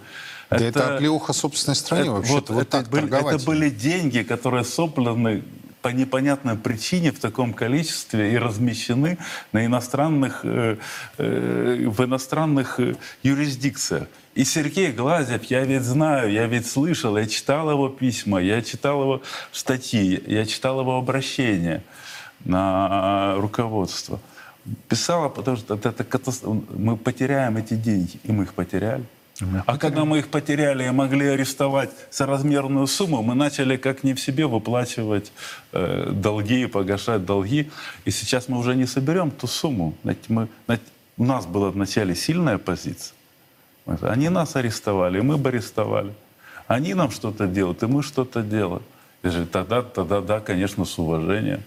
[0.51, 2.53] Да это оплеуха собственной стране это- вообще-то.
[2.53, 5.45] Вот, это, так были, это были деньги, которые собраны
[5.83, 9.19] по непонятной причине в таком количестве и размещены
[9.53, 10.77] на иностранных, э,
[11.19, 14.09] э, в иностранных э, юрисдикциях.
[14.35, 19.03] И Сергей Глазев, я ведь знаю, я ведь слышал, я читал его письма, я читал
[19.03, 19.23] его
[19.53, 21.83] статьи, я читал его обращения
[22.45, 24.21] на руководство.
[24.89, 26.61] Писала, потому что это, это катастрофа.
[26.71, 29.05] Мы потеряем эти деньги, и мы их потеряли.
[29.67, 34.21] А когда мы их потеряли и могли арестовать соразмерную сумму, мы начали как не в
[34.21, 35.33] себе выплачивать
[35.73, 37.71] э, долги, погашать долги.
[38.05, 39.95] И сейчас мы уже не соберем ту сумму.
[40.03, 40.85] Знаете, мы, знаете,
[41.17, 43.15] у нас была вначале сильная позиция.
[44.01, 46.13] Они нас арестовали, и мы бы арестовали.
[46.67, 48.83] Они нам что-то делают, и мы что-то делаем.
[49.51, 51.63] Тогда, тогда, да, конечно, с уважением.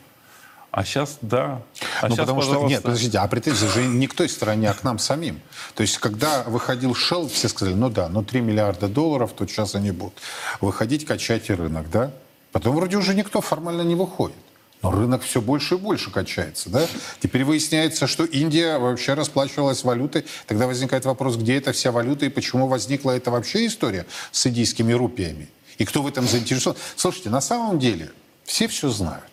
[0.73, 1.61] А сейчас да.
[2.01, 2.81] А ну, потому что, нет, пожалуйста.
[2.81, 5.39] подождите, а претензии же не к той стороне, а к нам самим.
[5.75, 9.75] То есть, когда выходил Shell, все сказали, ну да, ну 3 миллиарда долларов, тут сейчас
[9.75, 10.15] они будут
[10.61, 12.11] выходить, качать и рынок, да?
[12.51, 14.35] Потом вроде уже никто формально не выходит.
[14.81, 16.87] Но рынок все больше и больше качается, да?
[17.21, 20.25] Теперь выясняется, что Индия вообще расплачивалась валютой.
[20.47, 24.93] Тогда возникает вопрос, где эта вся валюта и почему возникла эта вообще история с индийскими
[24.93, 25.49] рупиями?
[25.77, 26.79] И кто в этом заинтересован?
[26.95, 28.11] Слушайте, на самом деле
[28.43, 29.23] все все знают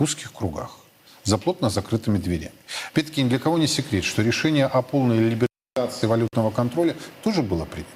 [0.00, 0.76] в узких кругах,
[1.24, 2.54] за плотно закрытыми дверями.
[2.90, 7.66] Опять-таки, ни для кого не секрет, что решение о полной либерализации валютного контроля тоже было
[7.66, 7.90] принято.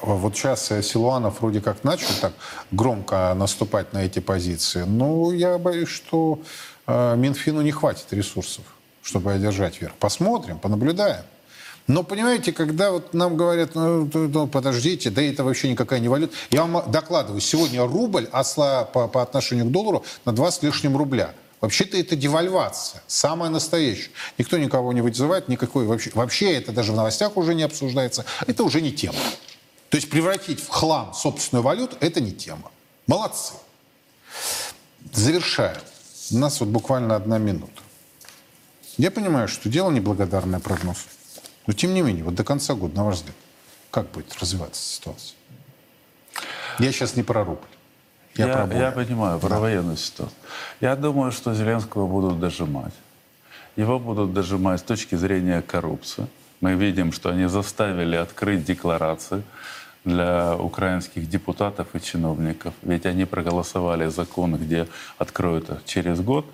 [0.00, 2.32] Вот сейчас э, Силуанов вроде как начал так
[2.70, 4.84] громко наступать на эти позиции.
[4.86, 6.40] Но я боюсь, что
[6.86, 8.64] э, Минфину не хватит ресурсов,
[9.02, 9.94] чтобы одержать верх.
[9.94, 11.24] Посмотрим, понаблюдаем.
[11.86, 16.08] Но понимаете, когда вот нам говорят, ну, ну, ну, подождите, да это вообще никакая не
[16.08, 16.34] валюта.
[16.50, 20.96] Я вам докладываю, сегодня рубль осла по, по отношению к доллару на 2 с лишним
[20.96, 21.32] рубля.
[21.60, 24.10] Вообще-то это девальвация, самая настоящая.
[24.36, 26.10] Никто никого не вызывает, никакой вообще.
[26.14, 28.24] Вообще это даже в новостях уже не обсуждается.
[28.46, 29.18] Это уже не тема.
[29.88, 32.70] То есть превратить в хлам собственную валюту– это не тема.
[33.06, 33.54] Молодцы.
[35.12, 35.80] Завершая.
[36.32, 37.82] У нас вот буквально одна минута.
[38.96, 40.98] Я понимаю, что дело неблагодарное прогноз.
[41.66, 43.36] Но тем не менее, вот до конца года, на ваш взгляд,
[43.90, 45.36] как будет развиваться ситуация?
[46.78, 47.66] Я сейчас не про рубль.
[48.34, 49.60] Я, Я, про я, понимаю, про Да.
[49.60, 50.36] военную ситуацию.
[50.80, 52.92] Я думаю, что Зеленского будут дожимать.
[53.76, 56.26] Его будут дожимать с точки зрения коррупции.
[56.60, 59.42] Мы видим, что они заставили открыть декларации
[60.06, 62.72] для украинских депутатов и чиновников.
[62.82, 64.86] Ведь они проголосовали закон, где
[65.18, 66.46] откроют их через год.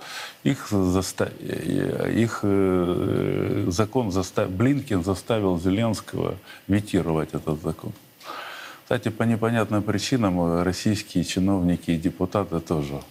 [0.42, 1.26] Их, заста...
[1.26, 4.50] их э, закон застав...
[4.50, 6.36] Блинкин заставил Зеленского
[6.66, 7.92] ветировать этот закон.
[8.84, 13.02] Кстати, по непонятным причинам российские чиновники и депутаты тоже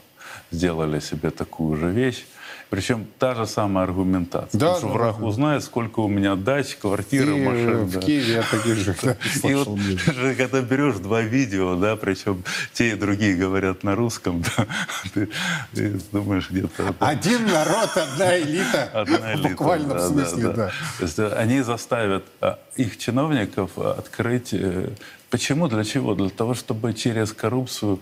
[0.50, 2.26] сделали себе такую же вещь.
[2.72, 4.58] Причем та же самая аргументация.
[4.58, 5.26] Да, Потому что да, враг да.
[5.26, 7.86] узнает, сколько у меня дач, И квартиры, машин.
[7.86, 8.00] в да.
[8.00, 8.96] Киеве я таких же
[9.44, 14.42] И вот ты когда берешь два видео, да, причем те и другие говорят на русском,
[14.56, 15.28] да,
[15.74, 16.96] ты, думаешь где-то...
[17.00, 18.84] Один народ, одна элита.
[18.94, 20.72] одна элита, В буквальном смысле, да.
[20.98, 24.54] То есть э, они заставят а, их чиновников открыть...
[24.54, 24.92] э,
[25.30, 25.68] Почему?
[25.68, 26.16] Для чего?
[26.16, 28.00] Для того, чтобы через коррупцию...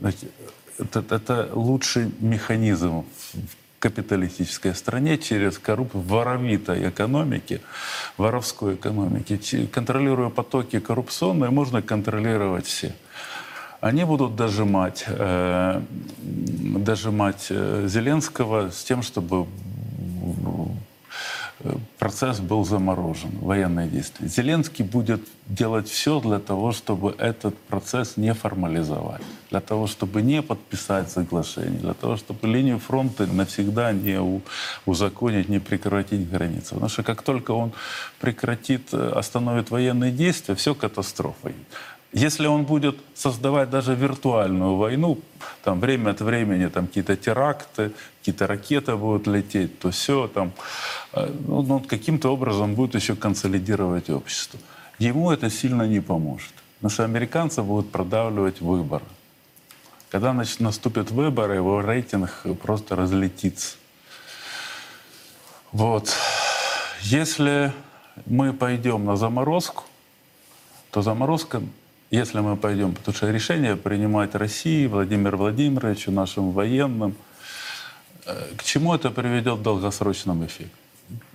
[0.00, 3.04] Это, это лучший механизм
[3.78, 7.60] капиталистической стране через коррупцию воровитой экономики,
[8.16, 9.38] воровской экономики.
[9.72, 12.92] Контролируя потоки коррупционные, можно контролировать все.
[13.80, 15.80] Они будут дожимать, э,
[16.18, 19.46] дожимать э, Зеленского с тем, чтобы
[21.98, 24.28] процесс был заморожен, военные действия.
[24.28, 30.42] Зеленский будет делать все для того, чтобы этот процесс не формализовать, для того, чтобы не
[30.42, 34.42] подписать соглашение, для того, чтобы линию фронта навсегда не
[34.86, 36.74] узаконить, не прекратить границы.
[36.74, 37.72] Потому что как только он
[38.20, 41.52] прекратит, э, остановит военные действия, все катастрофа.
[42.12, 45.18] Если он будет создавать даже виртуальную войну,
[45.62, 50.52] там время от времени там какие-то теракты, какие-то ракеты будут лететь, то все там,
[51.12, 54.58] э, ну, ну, каким-то образом будет еще консолидировать общество.
[54.98, 59.04] Ему это сильно не поможет, потому что американцы будут продавливать выборы.
[60.10, 63.76] Когда значит, наступят выборы, его рейтинг просто разлетится.
[65.72, 66.16] Вот.
[67.02, 67.72] Если
[68.24, 69.84] мы пойдем на заморозку,
[70.90, 71.62] то заморозка,
[72.10, 77.14] если мы пойдем, потому что решение принимать России, Владимир Владимировичу, нашим военным,
[78.24, 80.74] э, к чему это приведет в долгосрочном эффекте?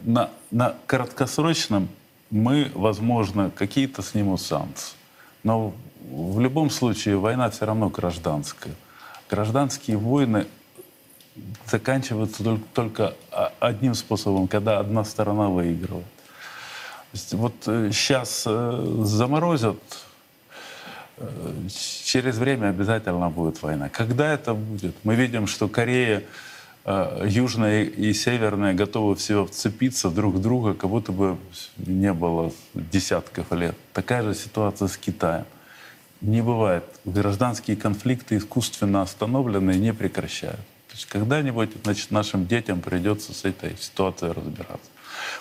[0.02, 1.90] На, на краткосрочном
[2.32, 4.96] мы, возможно, какие-то снимут санкции.
[5.44, 5.74] Но
[6.10, 8.74] в любом случае война все равно гражданская.
[9.30, 10.48] Гражданские войны
[11.68, 13.16] заканчиваются только, только
[13.60, 16.06] одним способом, когда одна сторона выигрывает.
[17.32, 20.13] Вот сейчас заморозят, э,
[21.70, 23.90] через время обязательно будет война.
[23.90, 24.96] Когда это будет?
[25.04, 26.24] Мы видим, что Корея,
[26.86, 31.38] э, Южная и Северная готовы все вцепиться друг в друга, как будто бы
[31.78, 33.76] не было десятков лет.
[33.94, 35.46] Такая же ситуация с Китаем.
[36.22, 36.86] Не бывает.
[37.06, 40.60] Гражданские конфликты искусственно остановлены и не прекращают.
[40.88, 44.93] То есть когда-нибудь значит, нашим детям придется с этой ситуацией разбираться.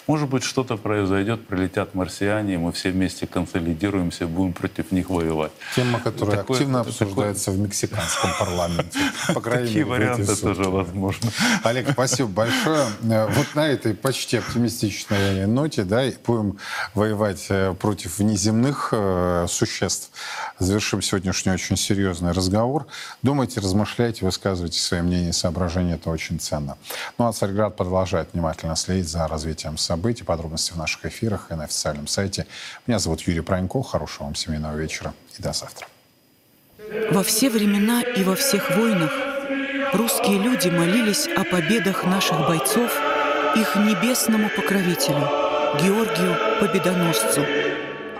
[0.06, 5.52] Может быть, что-то произойдет, прилетят марсиане, и мы все вместе консолидируемся, будем против них воевать.
[5.74, 8.98] Тема, которая Такое- активно такое- обсуждается в мексиканском парламенте.
[9.34, 11.30] По крайней Такие мере, варианты тоже возможны.
[11.64, 12.86] Олег, спасибо большое.
[13.02, 16.58] Вот на этой почти оптимистичной ноте, да, и будем
[16.94, 20.10] воевать э, против внеземных э, существ.
[20.58, 22.86] Завершим сегодняшний очень серьезный разговор.
[23.22, 25.94] Думайте, размышляйте, высказывайте свои мнения, соображения.
[25.94, 26.76] Это очень ценно.
[27.18, 30.24] Ну а Царьград продолжает внимательно следить за развитием событий.
[30.24, 32.46] Подробности в наших эфирах и на официальном сайте.
[32.86, 33.82] Меня зовут Юрий Пронько.
[33.82, 35.86] Хорошего вам семейного вечера и до завтра.
[37.10, 39.12] Во все времена и во всех войнах
[39.92, 42.92] русские люди молились о победах наших бойцов
[43.56, 45.28] их небесному покровителю,
[45.82, 47.44] Георгию Победоносцу.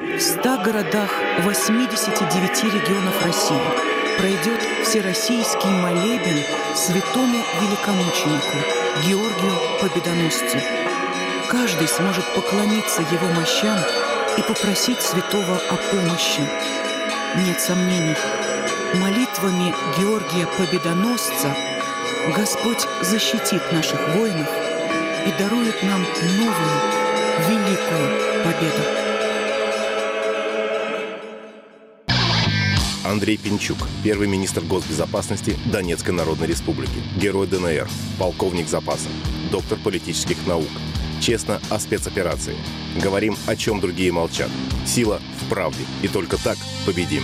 [0.01, 1.11] В ста городах
[1.43, 3.57] 89 регионов России
[4.19, 6.39] пройдет всероссийский молебен
[6.75, 8.59] святому великомученику
[9.07, 10.82] Георгию Победоносцу.
[11.53, 13.79] Каждый сможет поклониться его мощам
[14.39, 16.41] и попросить святого о помощи.
[17.47, 18.17] Нет сомнений,
[18.95, 21.55] молитвами Георгия Победоносца
[22.35, 24.49] Господь защитит наших воинов
[25.27, 26.01] и дарует нам
[26.39, 26.81] новую,
[27.47, 28.83] великую победу.
[33.05, 39.11] Андрей Пинчук, первый министр госбезопасности Донецкой Народной Республики, герой ДНР, полковник запаса,
[39.51, 40.71] доктор политических наук.
[41.23, 42.57] Честно о спецоперации.
[43.01, 44.51] Говорим, о чем другие молчат.
[44.85, 45.85] Сила в правде.
[46.03, 47.23] И только так победим.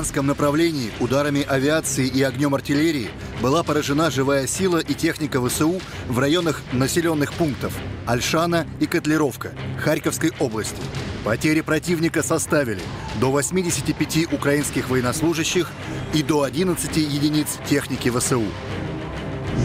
[0.00, 3.10] На Купянском направлении ударами авиации и огнем артиллерии
[3.42, 5.78] была поражена живая сила и техника ВСУ
[6.08, 7.74] в районах населенных пунктов
[8.06, 10.80] Альшана и Котлеровка Харьковской области.
[11.22, 12.80] Потери противника составили
[13.20, 15.70] до 85 украинских военнослужащих
[16.14, 18.46] и до 11 единиц техники ВСУ.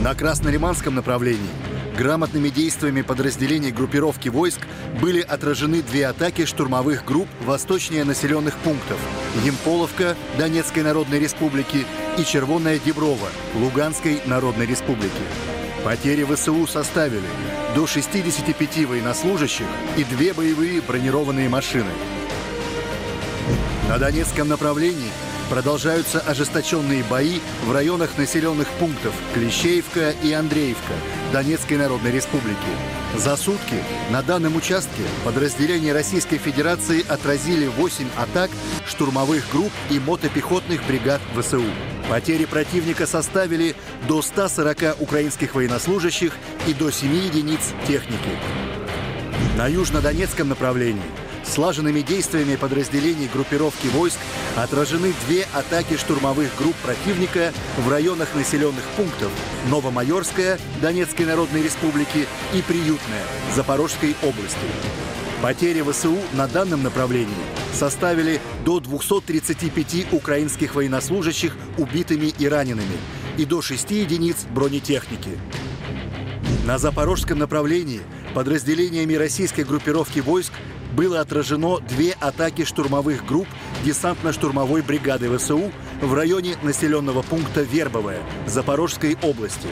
[0.04, 1.50] На Краснолиманском направлении
[1.96, 4.60] грамотными действиями подразделений группировки войск
[5.02, 9.00] были отражены две атаки штурмовых групп восточнее населенных пунктов
[9.44, 11.86] Емполовка Донецкой Народной Республики
[12.18, 15.12] и Червоная Деброва Луганской Народной Республики.
[15.84, 17.28] Потери ВСУ составили
[17.76, 19.68] до 65 военнослужащих
[19.98, 21.92] и две боевые бронированные машины.
[23.88, 25.12] На Донецком направлении
[25.50, 30.94] продолжаются ожесточенные бои в районах населенных пунктов Клещеевка и Андреевка
[31.32, 32.56] Донецкой Народной Республики.
[33.16, 33.82] За сутки
[34.12, 38.50] на данном участке подразделения Российской Федерации отразили 8 атак
[38.88, 41.64] штурмовых групп и мотопехотных бригад ВСУ.
[42.10, 43.76] Потери противника составили
[44.08, 46.34] до 140 украинских военнослужащих
[46.68, 48.30] и до 7 единиц техники.
[49.58, 51.02] На южнодонецком направлении
[51.46, 54.18] слаженными действиями подразделений группировки войск
[54.56, 59.32] отражены две атаки штурмовых групп противника в районах населенных пунктов
[59.70, 63.24] Новомайорская Донецкой Народной Республики и Приютная
[63.56, 64.58] Запорожской области.
[65.42, 67.34] Потери ВСУ на данном направлении
[67.74, 72.98] составили до 235 украинских военнослужащих убитыми и ранеными
[73.38, 75.38] и до 6 единиц бронетехники.
[76.66, 78.02] На запорожском направлении
[78.34, 80.54] подразделениями российской группировки войск
[80.96, 83.48] было отражено две атаки штурмовых групп
[83.84, 85.72] десантно-штурмовой бригады ВСУ
[86.02, 89.68] в районе населенного пункта Вербовое Запорожской области.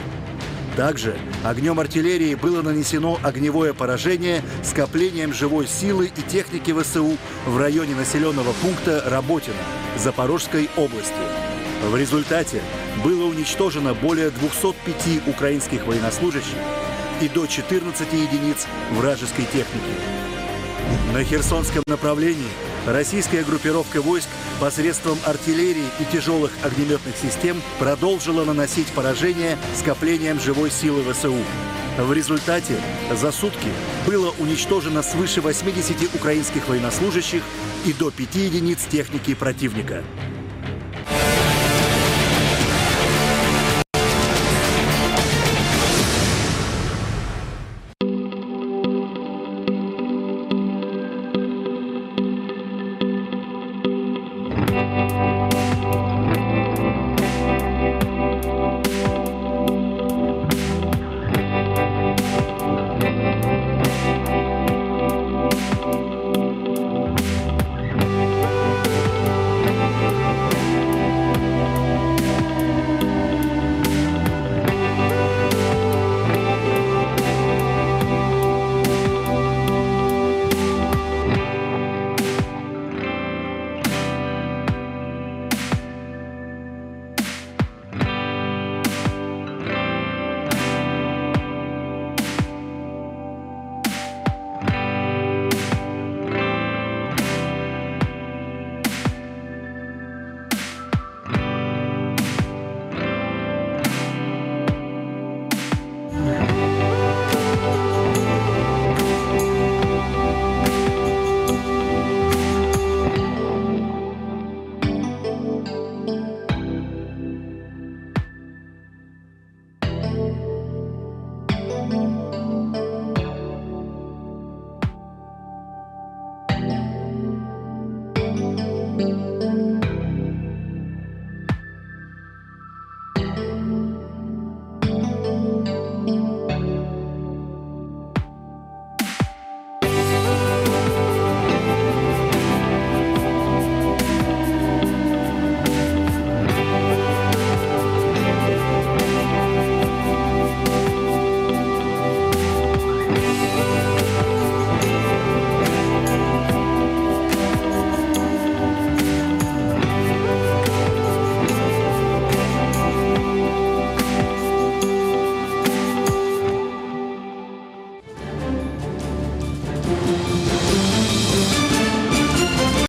[0.76, 7.16] Также огнем артиллерии было нанесено огневое поражение скоплением живой силы и техники ВСУ
[7.46, 9.56] в районе населенного пункта Работино
[9.96, 11.14] Запорожской области.
[11.88, 12.60] В результате
[13.04, 16.56] было уничтожено более 205 украинских военнослужащих
[17.20, 20.33] и до 14 единиц вражеской техники.
[21.14, 22.50] На Херсонском направлении
[22.88, 24.26] российская группировка войск
[24.60, 31.36] посредством артиллерии и тяжелых огнеметных систем продолжила наносить поражение скоплением живой силы ВСУ.
[31.98, 32.80] В результате
[33.12, 33.68] за сутки
[34.08, 37.44] было уничтожено свыше 80 украинских военнослужащих
[37.86, 40.02] и до 5 единиц техники противника.